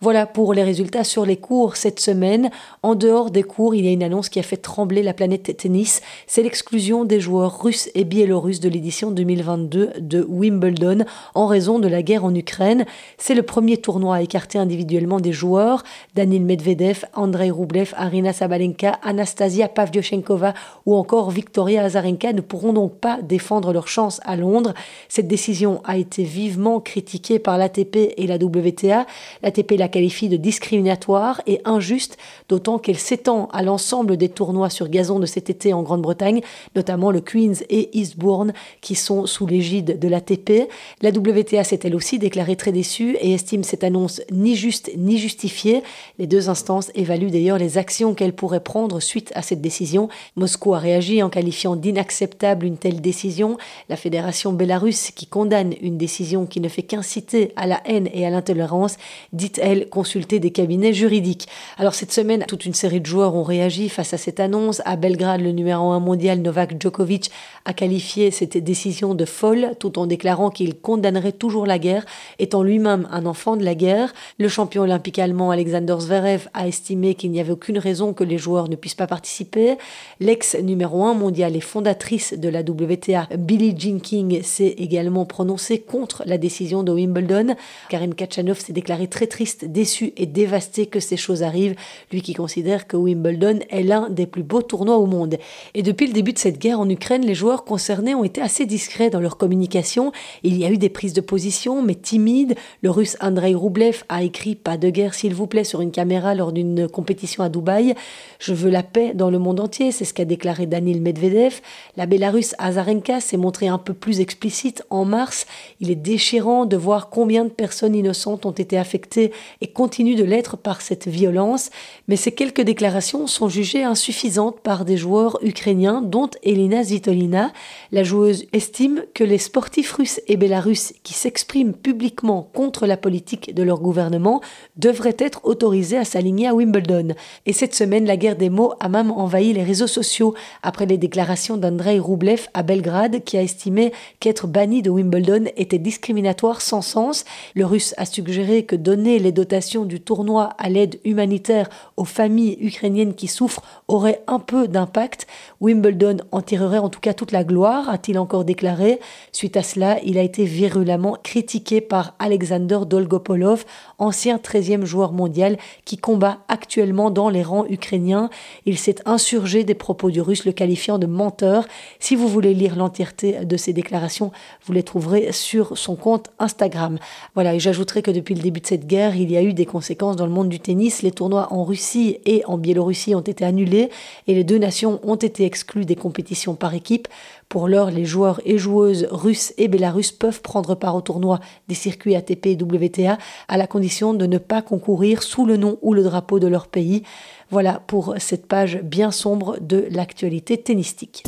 Voilà 0.00 0.26
pour 0.26 0.54
les 0.54 0.62
résultats 0.62 1.02
sur 1.02 1.26
les 1.26 1.36
cours 1.36 1.74
cette 1.74 1.98
semaine. 1.98 2.50
En 2.84 2.94
dehors 2.94 3.32
des 3.32 3.42
cours, 3.42 3.74
il 3.74 3.84
y 3.84 3.88
a 3.88 3.90
une 3.90 4.04
annonce 4.04 4.28
qui 4.28 4.38
a 4.38 4.44
fait 4.44 4.56
trembler 4.56 5.02
la 5.02 5.12
planète 5.12 5.56
tennis. 5.56 6.02
C'est 6.28 6.44
l'exclusion 6.44 7.04
des 7.04 7.18
joueurs 7.18 7.60
russes 7.60 7.90
et 7.96 8.04
biélorusses 8.04 8.60
de 8.60 8.68
l'édition 8.68 9.10
2022 9.10 9.94
de 9.98 10.24
Wimbledon 10.28 11.04
en 11.34 11.46
raison 11.46 11.80
de 11.80 11.88
la 11.88 12.02
guerre 12.02 12.24
en 12.24 12.32
Ukraine. 12.32 12.86
C'est 13.16 13.34
le 13.34 13.42
premier 13.42 13.76
tournoi 13.76 14.14
à 14.14 14.22
écarter 14.22 14.56
individuellement 14.60 15.18
des 15.18 15.32
joueurs. 15.32 15.82
Daniel 16.14 16.42
Medvedev, 16.42 17.04
Andrei 17.14 17.50
Rublev, 17.50 17.92
Arina 17.96 18.32
Sabalenka, 18.32 19.00
Anastasia 19.02 19.66
Pavlyuchenkova 19.66 20.54
ou 20.86 20.94
encore 20.94 21.32
Victoria 21.32 21.82
Azarenka 21.82 22.32
ne 22.32 22.40
pourront 22.40 22.72
donc 22.72 22.94
pas 22.98 23.18
défendre 23.20 23.72
leur 23.72 23.88
chance 23.88 24.20
à 24.24 24.36
Londres. 24.36 24.74
Cette 25.08 25.26
décision 25.26 25.80
a 25.82 25.96
été 25.96 26.22
vivement 26.22 26.78
critiquée 26.78 27.40
par 27.40 27.58
l'ATP 27.58 28.14
et 28.16 28.28
la 28.28 28.36
WTA. 28.36 29.04
L'ATP 29.42 29.72
la 29.72 29.87
qualifie 29.88 30.28
de 30.28 30.36
discriminatoire 30.36 31.42
et 31.46 31.60
injuste, 31.64 32.16
d'autant 32.48 32.78
qu'elle 32.78 32.98
s'étend 32.98 33.48
à 33.52 33.62
l'ensemble 33.62 34.16
des 34.16 34.28
tournois 34.28 34.70
sur 34.70 34.88
gazon 34.88 35.18
de 35.18 35.26
cet 35.26 35.50
été 35.50 35.72
en 35.72 35.82
Grande-Bretagne, 35.82 36.40
notamment 36.76 37.10
le 37.10 37.20
Queen's 37.20 37.64
et 37.68 37.98
Eastbourne, 37.98 38.52
qui 38.80 38.94
sont 38.94 39.26
sous 39.26 39.46
l'égide 39.46 39.98
de 39.98 40.08
l'ATP. 40.08 40.68
La 41.02 41.10
WTA 41.10 41.64
s'est 41.64 41.80
elle 41.84 41.94
aussi 41.94 42.18
déclarée 42.18 42.56
très 42.56 42.72
déçue 42.72 43.16
et 43.20 43.32
estime 43.32 43.64
cette 43.64 43.84
annonce 43.84 44.20
ni 44.30 44.56
juste 44.56 44.90
ni 44.96 45.18
justifiée. 45.18 45.82
Les 46.18 46.26
deux 46.26 46.48
instances 46.48 46.90
évaluent 46.94 47.30
d'ailleurs 47.30 47.58
les 47.58 47.78
actions 47.78 48.14
qu'elles 48.14 48.32
pourraient 48.32 48.60
prendre 48.60 49.00
suite 49.00 49.32
à 49.34 49.42
cette 49.42 49.60
décision. 49.60 50.08
Moscou 50.36 50.74
a 50.74 50.78
réagi 50.78 51.22
en 51.22 51.30
qualifiant 51.30 51.76
d'inacceptable 51.76 52.66
une 52.66 52.76
telle 52.76 53.00
décision. 53.00 53.56
La 53.88 53.96
fédération 53.96 54.52
bélarusse, 54.52 55.10
qui 55.10 55.26
condamne 55.26 55.74
une 55.80 55.98
décision 55.98 56.46
qui 56.46 56.60
ne 56.60 56.68
fait 56.68 56.82
qu'inciter 56.82 57.52
à 57.56 57.66
la 57.66 57.80
haine 57.84 58.08
et 58.12 58.26
à 58.26 58.30
l'intolérance, 58.30 58.96
dit 59.32 59.52
elle 59.60 59.77
consulter 59.86 60.40
des 60.40 60.50
cabinets 60.50 60.92
juridiques. 60.92 61.48
Alors 61.76 61.94
cette 61.94 62.12
semaine, 62.12 62.44
toute 62.48 62.66
une 62.66 62.74
série 62.74 63.00
de 63.00 63.06
joueurs 63.06 63.34
ont 63.34 63.42
réagi 63.42 63.88
face 63.88 64.14
à 64.14 64.18
cette 64.18 64.40
annonce. 64.40 64.82
À 64.84 64.96
Belgrade, 64.96 65.40
le 65.40 65.52
numéro 65.52 65.90
1 65.90 66.00
mondial 66.00 66.40
Novak 66.40 66.80
Djokovic 66.80 67.30
a 67.64 67.72
qualifié 67.72 68.30
cette 68.30 68.56
décision 68.56 69.14
de 69.14 69.24
folle 69.24 69.74
tout 69.78 69.98
en 69.98 70.06
déclarant 70.06 70.50
qu'il 70.50 70.74
condamnerait 70.74 71.32
toujours 71.32 71.66
la 71.66 71.78
guerre, 71.78 72.04
étant 72.38 72.62
lui-même 72.62 73.06
un 73.10 73.26
enfant 73.26 73.56
de 73.56 73.64
la 73.64 73.74
guerre. 73.74 74.12
Le 74.38 74.48
champion 74.48 74.82
olympique 74.82 75.18
allemand 75.18 75.50
Alexander 75.50 75.96
Zverev 75.98 76.48
a 76.54 76.66
estimé 76.66 77.14
qu'il 77.14 77.30
n'y 77.30 77.40
avait 77.40 77.52
aucune 77.52 77.78
raison 77.78 78.12
que 78.12 78.24
les 78.24 78.38
joueurs 78.38 78.68
ne 78.68 78.76
puissent 78.76 78.94
pas 78.94 79.06
participer. 79.06 79.76
L'ex 80.20 80.56
numéro 80.56 81.04
1 81.04 81.14
mondial 81.14 81.56
et 81.56 81.60
fondatrice 81.60 82.34
de 82.38 82.48
la 82.48 82.60
WTA, 82.60 83.28
Billie 83.38 83.74
Jean 83.78 84.00
King, 84.00 84.42
s'est 84.42 84.74
également 84.78 85.26
prononcée 85.26 85.80
contre 85.80 86.22
la 86.26 86.38
décision 86.38 86.82
de 86.82 86.92
Wimbledon. 86.92 87.54
Karen 87.88 88.14
Kachanov 88.14 88.58
s'est 88.58 88.72
déclarée 88.72 89.08
très 89.08 89.26
triste 89.26 89.66
déçu 89.72 90.12
et 90.16 90.26
dévasté 90.26 90.86
que 90.86 91.00
ces 91.00 91.16
choses 91.16 91.42
arrivent, 91.42 91.76
lui 92.12 92.22
qui 92.22 92.34
considère 92.34 92.86
que 92.86 92.96
Wimbledon 92.96 93.60
est 93.70 93.82
l'un 93.82 94.08
des 94.10 94.26
plus 94.26 94.42
beaux 94.42 94.62
tournois 94.62 94.96
au 94.96 95.06
monde. 95.06 95.36
Et 95.74 95.82
depuis 95.82 96.06
le 96.06 96.12
début 96.12 96.32
de 96.32 96.38
cette 96.38 96.58
guerre 96.58 96.80
en 96.80 96.88
Ukraine, 96.88 97.24
les 97.24 97.34
joueurs 97.34 97.64
concernés 97.64 98.14
ont 98.14 98.24
été 98.24 98.40
assez 98.40 98.66
discrets 98.66 99.10
dans 99.10 99.20
leur 99.20 99.36
communication. 99.36 100.12
Il 100.42 100.56
y 100.56 100.64
a 100.64 100.70
eu 100.70 100.78
des 100.78 100.88
prises 100.88 101.12
de 101.12 101.20
position, 101.20 101.82
mais 101.82 101.94
timides. 101.94 102.54
Le 102.82 102.90
russe 102.90 103.16
Andrei 103.20 103.54
Roublev 103.54 104.04
a 104.08 104.22
écrit 104.22 104.54
Pas 104.54 104.76
de 104.76 104.90
guerre, 104.90 105.14
s'il 105.14 105.34
vous 105.34 105.46
plaît, 105.46 105.64
sur 105.64 105.80
une 105.80 105.90
caméra 105.90 106.34
lors 106.34 106.52
d'une 106.52 106.88
compétition 106.88 107.42
à 107.42 107.48
Dubaï. 107.48 107.94
Je 108.38 108.54
veux 108.54 108.70
la 108.70 108.82
paix 108.82 109.12
dans 109.14 109.30
le 109.30 109.38
monde 109.38 109.60
entier, 109.60 109.92
c'est 109.92 110.04
ce 110.04 110.14
qu'a 110.14 110.24
déclaré 110.24 110.66
Danil 110.66 111.00
Medvedev. 111.00 111.60
La 111.96 112.06
Bélarusse 112.06 112.54
Azarenka 112.58 113.20
s'est 113.20 113.36
montrée 113.36 113.68
un 113.68 113.78
peu 113.78 113.94
plus 113.94 114.20
explicite 114.20 114.82
en 114.90 115.04
mars. 115.04 115.46
Il 115.80 115.90
est 115.90 115.96
déchirant 115.96 116.66
de 116.66 116.76
voir 116.76 117.10
combien 117.10 117.44
de 117.44 117.50
personnes 117.50 117.94
innocentes 117.94 118.46
ont 118.46 118.52
été 118.52 118.78
affectées 118.78 119.32
et 119.60 119.68
continuent 119.68 120.16
de 120.16 120.24
l'être 120.24 120.56
par 120.56 120.80
cette 120.80 121.08
violence. 121.08 121.70
Mais 122.06 122.16
ces 122.16 122.32
quelques 122.32 122.60
déclarations 122.60 123.26
sont 123.26 123.48
jugées 123.48 123.82
insuffisantes 123.82 124.60
par 124.60 124.84
des 124.84 124.96
joueurs 124.96 125.38
ukrainiens, 125.42 126.00
dont 126.00 126.30
Elina 126.42 126.82
Zitolina. 126.84 127.52
La 127.92 128.04
joueuse 128.04 128.44
estime 128.52 129.04
que 129.14 129.24
les 129.24 129.38
sportifs 129.38 129.92
russes 129.92 130.20
et 130.28 130.36
bélarusses 130.36 130.94
qui 131.02 131.14
s'expriment 131.14 131.72
publiquement 131.72 132.48
contre 132.54 132.86
la 132.86 132.96
politique 132.96 133.54
de 133.54 133.62
leur 133.62 133.80
gouvernement 133.80 134.40
devraient 134.76 135.16
être 135.18 135.40
autorisés 135.44 135.98
à 135.98 136.04
s'aligner 136.04 136.46
à 136.46 136.54
Wimbledon. 136.54 137.14
Et 137.46 137.52
cette 137.52 137.74
semaine, 137.74 138.06
la 138.06 138.16
guerre 138.16 138.36
des 138.36 138.50
mots 138.50 138.74
a 138.80 138.88
même 138.88 139.10
envahi 139.10 139.52
les 139.52 139.64
réseaux 139.64 139.86
sociaux 139.86 140.34
après 140.62 140.86
les 140.86 140.98
déclarations 140.98 141.56
d'Andrei 141.56 141.98
Roublev 141.98 142.48
à 142.54 142.62
Belgrade 142.62 143.24
qui 143.24 143.36
a 143.36 143.42
estimé 143.42 143.92
qu'être 144.20 144.46
banni 144.46 144.82
de 144.82 144.90
Wimbledon 144.90 145.46
était 145.56 145.78
discriminatoire 145.78 146.60
sans 146.60 146.82
sens. 146.82 147.24
Le 147.54 147.66
russe 147.66 147.94
a 147.96 148.04
suggéré 148.04 148.64
que 148.64 148.76
donner 148.76 149.18
les 149.18 149.32
dotations 149.32 149.47
du 149.86 150.00
tournoi 150.00 150.50
à 150.58 150.68
l'aide 150.68 151.00
humanitaire 151.04 151.68
aux 151.96 152.04
familles 152.04 152.58
ukrainiennes 152.60 153.14
qui 153.14 153.28
souffrent 153.28 153.62
aurait 153.88 154.22
un 154.26 154.38
peu 154.38 154.68
d'impact. 154.68 155.26
Wimbledon 155.60 156.18
en 156.32 156.42
tirerait 156.42 156.78
en 156.78 156.88
tout 156.88 157.00
cas 157.00 157.14
toute 157.14 157.32
la 157.32 157.44
gloire, 157.44 157.88
a-t-il 157.88 158.18
encore 158.18 158.44
déclaré. 158.44 159.00
Suite 159.32 159.56
à 159.56 159.62
cela, 159.62 159.98
il 160.04 160.18
a 160.18 160.22
été 160.22 160.44
virulemment 160.44 161.16
critiqué 161.22 161.80
par 161.80 162.14
Alexander 162.18 162.80
Dolgopolov, 162.86 163.64
ancien 163.98 164.36
13e 164.36 164.84
joueur 164.84 165.12
mondial 165.12 165.56
qui 165.84 165.96
combat 165.96 166.38
actuellement 166.48 167.10
dans 167.10 167.30
les 167.30 167.42
rangs 167.42 167.66
ukrainiens. 167.68 168.30
Il 168.66 168.78
s'est 168.78 168.96
insurgé 169.06 169.64
des 169.64 169.74
propos 169.74 170.10
du 170.10 170.20
russe, 170.20 170.44
le 170.44 170.52
qualifiant 170.52 170.98
de 170.98 171.06
menteur. 171.06 171.66
Si 171.98 172.16
vous 172.16 172.28
voulez 172.28 172.54
lire 172.54 172.76
l'entièreté 172.76 173.44
de 173.44 173.56
ses 173.56 173.72
déclarations, 173.72 174.30
vous 174.64 174.72
les 174.72 174.82
trouverez 174.82 175.32
sur 175.32 175.76
son 175.76 175.96
compte 175.96 176.30
Instagram. 176.38 176.98
Voilà, 177.34 177.54
et 177.54 177.60
j'ajouterai 177.60 178.02
que 178.02 178.10
depuis 178.10 178.34
le 178.34 178.42
début 178.42 178.60
de 178.60 178.66
cette 178.66 178.86
guerre, 178.86 179.16
il 179.16 179.30
y 179.30 179.36
a 179.36 179.37
eu 179.42 179.52
des 179.52 179.66
conséquences 179.66 180.16
dans 180.16 180.26
le 180.26 180.32
monde 180.32 180.48
du 180.48 180.60
tennis. 180.60 181.02
Les 181.02 181.10
tournois 181.10 181.48
en 181.52 181.64
Russie 181.64 182.18
et 182.24 182.42
en 182.46 182.58
Biélorussie 182.58 183.14
ont 183.14 183.20
été 183.20 183.44
annulés 183.44 183.90
et 184.26 184.34
les 184.34 184.44
deux 184.44 184.58
nations 184.58 185.00
ont 185.02 185.16
été 185.16 185.44
exclues 185.44 185.84
des 185.84 185.96
compétitions 185.96 186.54
par 186.54 186.74
équipe. 186.74 187.08
Pour 187.48 187.68
l'heure, 187.68 187.90
les 187.90 188.04
joueurs 188.04 188.40
et 188.44 188.58
joueuses 188.58 189.08
russes 189.10 189.54
et 189.56 189.68
bélarusses 189.68 190.12
peuvent 190.12 190.42
prendre 190.42 190.74
part 190.74 190.94
au 190.94 191.00
tournoi 191.00 191.40
des 191.68 191.74
circuits 191.74 192.14
ATP 192.14 192.46
et 192.46 192.58
WTA 192.60 193.18
à 193.48 193.56
la 193.56 193.66
condition 193.66 194.14
de 194.14 194.26
ne 194.26 194.38
pas 194.38 194.62
concourir 194.62 195.22
sous 195.22 195.46
le 195.46 195.56
nom 195.56 195.78
ou 195.82 195.94
le 195.94 196.02
drapeau 196.02 196.38
de 196.38 196.46
leur 196.46 196.66
pays. 196.66 197.02
Voilà 197.50 197.82
pour 197.86 198.14
cette 198.18 198.46
page 198.46 198.80
bien 198.82 199.10
sombre 199.10 199.56
de 199.60 199.86
l'actualité 199.90 200.58
tennistique. 200.58 201.24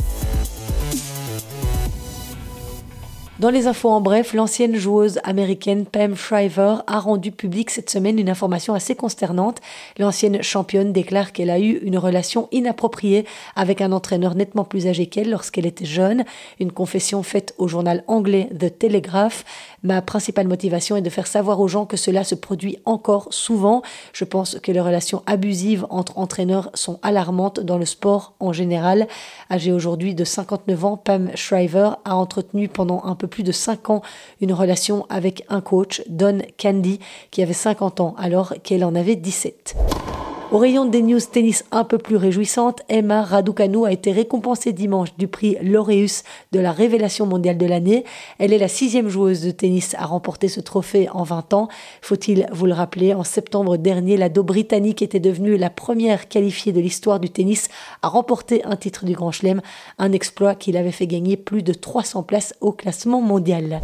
Dans 3.41 3.49
les 3.49 3.65
infos 3.65 3.89
en 3.89 4.01
bref, 4.01 4.35
l'ancienne 4.35 4.75
joueuse 4.75 5.19
américaine 5.23 5.87
Pam 5.87 6.15
Shriver 6.15 6.75
a 6.85 6.99
rendu 6.99 7.31
public 7.31 7.71
cette 7.71 7.89
semaine 7.89 8.19
une 8.19 8.29
information 8.29 8.75
assez 8.75 8.93
consternante. 8.93 9.61
L'ancienne 9.97 10.43
championne 10.43 10.93
déclare 10.93 11.31
qu'elle 11.31 11.49
a 11.49 11.57
eu 11.57 11.79
une 11.81 11.97
relation 11.97 12.49
inappropriée 12.51 13.25
avec 13.55 13.81
un 13.81 13.93
entraîneur 13.93 14.35
nettement 14.35 14.63
plus 14.63 14.85
âgé 14.85 15.07
qu'elle 15.07 15.31
lorsqu'elle 15.31 15.65
était 15.65 15.85
jeune. 15.85 16.23
Une 16.59 16.71
confession 16.71 17.23
faite 17.23 17.55
au 17.57 17.67
journal 17.67 18.03
anglais 18.05 18.47
The 18.59 18.77
Telegraph. 18.77 19.43
Ma 19.81 20.03
principale 20.03 20.47
motivation 20.47 20.95
est 20.95 21.01
de 21.01 21.09
faire 21.09 21.25
savoir 21.25 21.59
aux 21.61 21.67
gens 21.67 21.87
que 21.87 21.97
cela 21.97 22.23
se 22.23 22.35
produit 22.35 22.77
encore 22.85 23.29
souvent. 23.31 23.81
Je 24.13 24.23
pense 24.23 24.59
que 24.59 24.71
les 24.71 24.79
relations 24.79 25.23
abusives 25.25 25.87
entre 25.89 26.19
entraîneurs 26.19 26.69
sont 26.75 26.99
alarmantes 27.01 27.59
dans 27.59 27.79
le 27.79 27.85
sport 27.85 28.35
en 28.39 28.53
général. 28.53 29.07
Âgée 29.49 29.71
aujourd'hui 29.71 30.13
de 30.13 30.25
59 30.25 30.85
ans, 30.85 30.97
Pam 30.97 31.31
Shriver 31.33 31.93
a 32.05 32.15
entretenu 32.15 32.67
pendant 32.67 33.03
un 33.03 33.15
peu 33.15 33.29
plus 33.31 33.43
de 33.43 33.51
5 33.51 33.89
ans 33.89 34.01
une 34.41 34.53
relation 34.53 35.07
avec 35.09 35.43
un 35.49 35.61
coach, 35.61 36.03
Don 36.07 36.39
Candy, 36.61 36.99
qui 37.31 37.41
avait 37.41 37.53
50 37.53 37.99
ans 37.99 38.15
alors 38.19 38.53
qu'elle 38.61 38.85
en 38.85 38.93
avait 38.93 39.15
17. 39.15 39.75
Au 40.51 40.57
rayon 40.57 40.83
des 40.83 41.01
news 41.01 41.21
tennis 41.21 41.63
un 41.71 41.85
peu 41.85 41.97
plus 41.97 42.17
réjouissantes, 42.17 42.81
Emma 42.89 43.23
Raducanu 43.23 43.85
a 43.85 43.91
été 43.93 44.11
récompensée 44.11 44.73
dimanche 44.73 45.15
du 45.17 45.29
prix 45.29 45.55
Laureus 45.61 46.23
de 46.51 46.59
la 46.59 46.73
révélation 46.73 47.25
mondiale 47.25 47.57
de 47.57 47.65
l'année. 47.65 48.03
Elle 48.37 48.51
est 48.51 48.57
la 48.57 48.67
sixième 48.67 49.07
joueuse 49.07 49.43
de 49.43 49.51
tennis 49.51 49.95
à 49.97 50.05
remporter 50.05 50.49
ce 50.49 50.59
trophée 50.59 51.07
en 51.13 51.23
20 51.23 51.53
ans. 51.53 51.69
Faut-il 52.01 52.47
vous 52.51 52.65
le 52.65 52.73
rappeler, 52.73 53.13
en 53.13 53.23
septembre 53.23 53.77
dernier, 53.77 54.17
la 54.17 54.27
Do 54.27 54.43
britannique 54.43 55.01
était 55.01 55.21
devenue 55.21 55.55
la 55.55 55.69
première 55.69 56.27
qualifiée 56.27 56.73
de 56.73 56.81
l'histoire 56.81 57.21
du 57.21 57.29
tennis 57.29 57.69
à 58.01 58.09
remporter 58.09 58.61
un 58.65 58.75
titre 58.75 59.05
du 59.05 59.13
Grand 59.13 59.31
Chelem, 59.31 59.61
un 59.99 60.11
exploit 60.11 60.55
qui 60.55 60.73
l'avait 60.73 60.91
fait 60.91 61.07
gagner 61.07 61.37
plus 61.37 61.63
de 61.63 61.71
300 61.71 62.23
places 62.23 62.55
au 62.59 62.73
classement 62.73 63.21
mondial. 63.21 63.79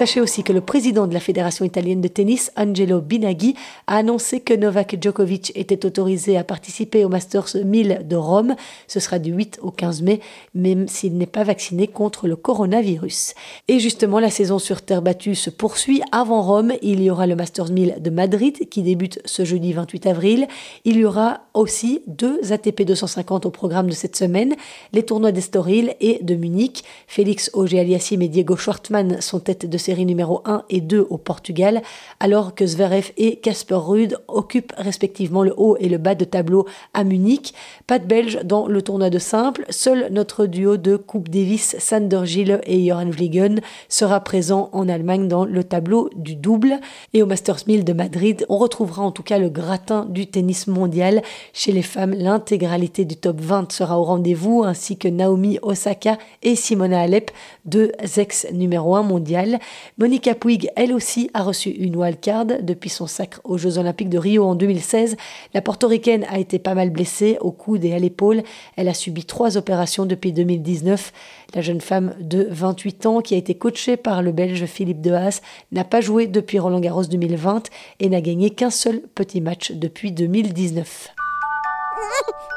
Sachez 0.00 0.22
aussi 0.22 0.42
que 0.42 0.54
le 0.54 0.62
président 0.62 1.06
de 1.06 1.12
la 1.12 1.20
Fédération 1.20 1.62
italienne 1.62 2.00
de 2.00 2.08
tennis, 2.08 2.50
Angelo 2.56 3.02
Binaghi, 3.02 3.54
a 3.86 3.96
annoncé 3.96 4.40
que 4.40 4.54
Novak 4.54 4.96
Djokovic 4.98 5.52
était 5.54 5.84
autorisé 5.84 6.38
à 6.38 6.42
participer 6.42 7.04
au 7.04 7.10
Masters 7.10 7.54
1000 7.62 8.06
de 8.08 8.16
Rome. 8.16 8.56
Ce 8.88 8.98
sera 8.98 9.18
du 9.18 9.30
8 9.30 9.58
au 9.60 9.70
15 9.70 10.00
mai, 10.00 10.20
même 10.54 10.88
s'il 10.88 11.18
n'est 11.18 11.26
pas 11.26 11.44
vacciné 11.44 11.86
contre 11.86 12.28
le 12.28 12.36
coronavirus. 12.36 13.34
Et 13.68 13.78
justement, 13.78 14.20
la 14.20 14.30
saison 14.30 14.58
sur 14.58 14.80
terre 14.80 15.02
battue 15.02 15.34
se 15.34 15.50
poursuit. 15.50 16.00
Avant 16.12 16.40
Rome, 16.40 16.72
il 16.80 17.02
y 17.02 17.10
aura 17.10 17.26
le 17.26 17.36
Masters 17.36 17.70
1000 17.70 17.96
de 18.00 18.08
Madrid 18.08 18.70
qui 18.70 18.82
débute 18.82 19.20
ce 19.26 19.44
jeudi 19.44 19.74
28 19.74 20.06
avril. 20.06 20.48
Il 20.86 20.96
y 20.96 21.04
aura 21.04 21.42
aussi 21.52 22.00
deux 22.06 22.54
ATP 22.54 22.84
250 22.84 23.44
au 23.44 23.50
programme 23.50 23.88
de 23.88 23.94
cette 23.94 24.16
semaine, 24.16 24.54
les 24.94 25.02
tournois 25.02 25.32
d'Estoril 25.32 25.94
et 26.00 26.20
de 26.22 26.36
Munich. 26.36 26.84
Félix 27.06 27.50
Auger-Aliassime 27.52 28.22
et 28.22 28.28
Diego 28.28 28.56
Schwartzmann 28.56 29.20
sont 29.20 29.40
tête 29.40 29.68
de 29.68 29.76
série 29.90 30.06
numéro 30.06 30.40
1 30.44 30.62
et 30.70 30.80
2 30.80 31.04
au 31.10 31.18
Portugal, 31.18 31.82
alors 32.20 32.54
que 32.54 32.64
Zverev 32.64 33.10
et 33.16 33.36
Casper 33.40 33.74
Ruud 33.74 34.16
occupent 34.28 34.72
respectivement 34.76 35.42
le 35.42 35.52
haut 35.56 35.76
et 35.80 35.88
le 35.88 35.98
bas 35.98 36.14
de 36.14 36.24
tableau 36.24 36.64
à 36.94 37.02
Munich. 37.02 37.54
Pas 37.88 37.98
de 37.98 38.04
Belge 38.04 38.38
dans 38.44 38.68
le 38.68 38.82
tournoi 38.82 39.10
de 39.10 39.18
simple, 39.18 39.64
seul 39.68 40.06
notre 40.12 40.46
duo 40.46 40.76
de 40.76 40.94
Coupe 40.94 41.28
Davis, 41.28 41.74
Sander 41.80 42.20
Gilles 42.22 42.60
et 42.66 42.86
Joran 42.86 43.10
Vliegen, 43.10 43.60
sera 43.88 44.20
présent 44.20 44.70
en 44.72 44.88
Allemagne 44.88 45.26
dans 45.26 45.44
le 45.44 45.64
tableau 45.64 46.08
du 46.14 46.36
double. 46.36 46.78
Et 47.12 47.24
au 47.24 47.26
Masters 47.26 47.64
1000 47.66 47.84
de 47.84 47.92
Madrid, 47.92 48.46
on 48.48 48.58
retrouvera 48.58 49.02
en 49.02 49.10
tout 49.10 49.24
cas 49.24 49.38
le 49.38 49.48
gratin 49.48 50.06
du 50.08 50.28
tennis 50.28 50.68
mondial. 50.68 51.20
Chez 51.52 51.72
les 51.72 51.82
femmes, 51.82 52.14
l'intégralité 52.14 53.04
du 53.04 53.16
top 53.16 53.40
20 53.40 53.72
sera 53.72 53.98
au 53.98 54.04
rendez-vous, 54.04 54.62
ainsi 54.62 54.96
que 54.96 55.08
Naomi 55.08 55.58
Osaka 55.62 56.16
et 56.44 56.54
Simona 56.54 57.00
Alep, 57.00 57.32
deux 57.64 57.90
ex 58.16 58.46
numéro 58.52 58.94
1 58.94 59.02
mondial. 59.02 59.58
Monica 59.98 60.34
Puig, 60.34 60.70
elle 60.76 60.92
aussi, 60.92 61.30
a 61.34 61.42
reçu 61.42 61.70
une 61.70 61.96
wildcard 61.96 62.46
depuis 62.62 62.90
son 62.90 63.06
sacre 63.06 63.40
aux 63.44 63.58
Jeux 63.58 63.78
Olympiques 63.78 64.08
de 64.08 64.18
Rio 64.18 64.44
en 64.44 64.54
2016. 64.54 65.16
La 65.54 65.62
portoricaine 65.62 66.24
a 66.30 66.38
été 66.38 66.58
pas 66.58 66.74
mal 66.74 66.90
blessée 66.90 67.36
au 67.40 67.50
coude 67.50 67.84
et 67.84 67.92
à 67.92 67.98
l'épaule. 67.98 68.42
Elle 68.76 68.88
a 68.88 68.94
subi 68.94 69.24
trois 69.24 69.56
opérations 69.56 70.06
depuis 70.06 70.32
2019. 70.32 71.12
La 71.54 71.60
jeune 71.60 71.80
femme 71.80 72.14
de 72.20 72.46
28 72.50 73.06
ans, 73.06 73.20
qui 73.20 73.34
a 73.34 73.38
été 73.38 73.54
coachée 73.54 73.96
par 73.96 74.22
le 74.22 74.32
Belge 74.32 74.64
Philippe 74.66 75.00
Dehaas, 75.00 75.40
n'a 75.72 75.84
pas 75.84 76.00
joué 76.00 76.26
depuis 76.26 76.58
Roland 76.58 76.80
Garros 76.80 77.04
2020 77.04 77.68
et 78.00 78.08
n'a 78.08 78.20
gagné 78.20 78.50
qu'un 78.50 78.70
seul 78.70 79.02
petit 79.14 79.40
match 79.40 79.72
depuis 79.72 80.12
2019. 80.12 81.08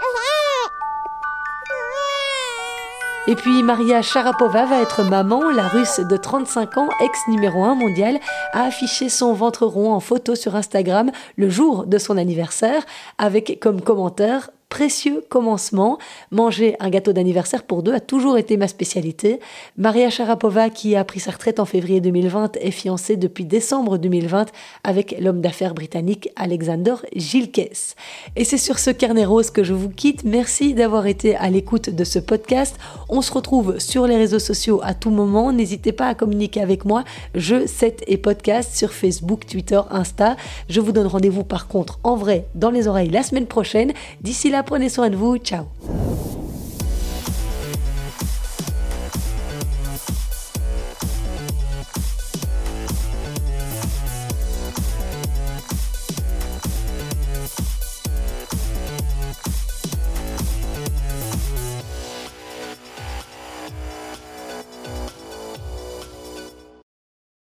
Et 3.26 3.36
puis 3.36 3.64
Maria 3.64 4.02
Sharapova 4.02 4.66
va 4.66 4.82
être 4.82 5.02
maman. 5.04 5.50
La 5.50 5.70
russe 5.70 6.02
de 6.02 6.18
35 6.18 6.78
ans, 6.78 6.90
ex 7.00 7.18
numéro 7.30 7.64
1 7.64 7.74
mondial, 7.74 8.20
a 8.52 8.64
affiché 8.64 9.08
son 9.08 9.32
ventre 9.32 9.66
rond 9.66 9.94
en 9.94 10.02
photo 10.02 10.36
sur 10.36 10.58
Instagram 10.58 11.10
le 11.38 11.50
jour 11.50 11.86
de 11.86 11.98
son 11.98 12.18
anniversaire 12.18 12.84
avec 13.18 13.60
comme 13.62 13.80
commentaire 13.80 14.50
précieux 14.74 15.24
commencement. 15.30 16.00
Manger 16.32 16.76
un 16.80 16.90
gâteau 16.90 17.14
d'anniversaire 17.14 17.62
pour 17.62 17.84
deux 17.84 17.94
a 17.94 18.00
toujours 18.00 18.40
été 18.40 18.58
ma 18.58 18.68
spécialité. 18.68 19.40
Maria 19.78 20.10
Sharapova, 20.10 20.72
qui 20.72 20.96
a 20.96 21.04
pris 21.04 21.20
sa 21.20 21.30
retraite 21.30 21.60
en 21.60 21.66
février 21.66 22.02
2020, 22.02 22.58
est 22.58 22.72
fiancée 22.72 23.16
depuis 23.16 23.46
décembre 23.46 24.00
2020 24.00 24.48
avec 24.84 25.16
l'homme 25.22 25.42
d'affaires 25.42 25.76
britannique 25.76 26.30
Alexander 26.36 26.96
Gilkes. 27.16 27.94
Et 28.36 28.46
c'est 28.46 28.58
sur 28.58 28.80
ce 28.80 28.90
carnet 28.90 29.26
rose 29.26 29.52
que 29.52 29.64
je 29.64 29.76
vous 29.76 29.90
quitte. 29.90 30.24
Merci 30.24 30.74
d'avoir 30.74 31.06
été 31.06 31.36
à 31.36 31.52
l'écoute 31.52 31.92
de 31.92 32.04
ce 32.04 32.18
podcast. 32.18 32.76
On 33.10 33.22
se 33.22 33.32
retrouve 33.32 33.78
sur 33.78 34.08
les 34.08 34.18
réseaux 34.18 34.40
sociaux 34.40 34.82
à 34.84 34.96
tout 34.96 35.12
moment. 35.12 35.54
N'hésitez 35.54 35.92
pas 35.92 36.08
à 36.08 36.16
communiquer 36.16 36.62
avec 36.62 36.84
moi. 36.84 37.04
Je, 37.36 37.68
7 37.68 38.06
et 38.08 38.18
podcast 38.18 38.76
sur 38.76 38.92
Facebook, 38.92 39.46
Twitter, 39.46 39.82
Insta. 39.92 40.36
Je 40.68 40.82
vous 40.82 40.94
donne 40.94 41.06
rendez-vous 41.06 41.44
par 41.44 41.68
contre 41.68 42.00
en 42.02 42.16
vrai 42.16 42.48
dans 42.56 42.72
les 42.72 42.88
oreilles 42.88 43.12
la 43.12 43.22
semaine 43.22 43.46
prochaine. 43.46 43.94
D'ici 44.22 44.50
là, 44.50 44.63
Prenez 44.66 44.90
soin 44.90 45.10
de 45.10 45.16
vous. 45.16 45.38
Ciao 45.38 45.66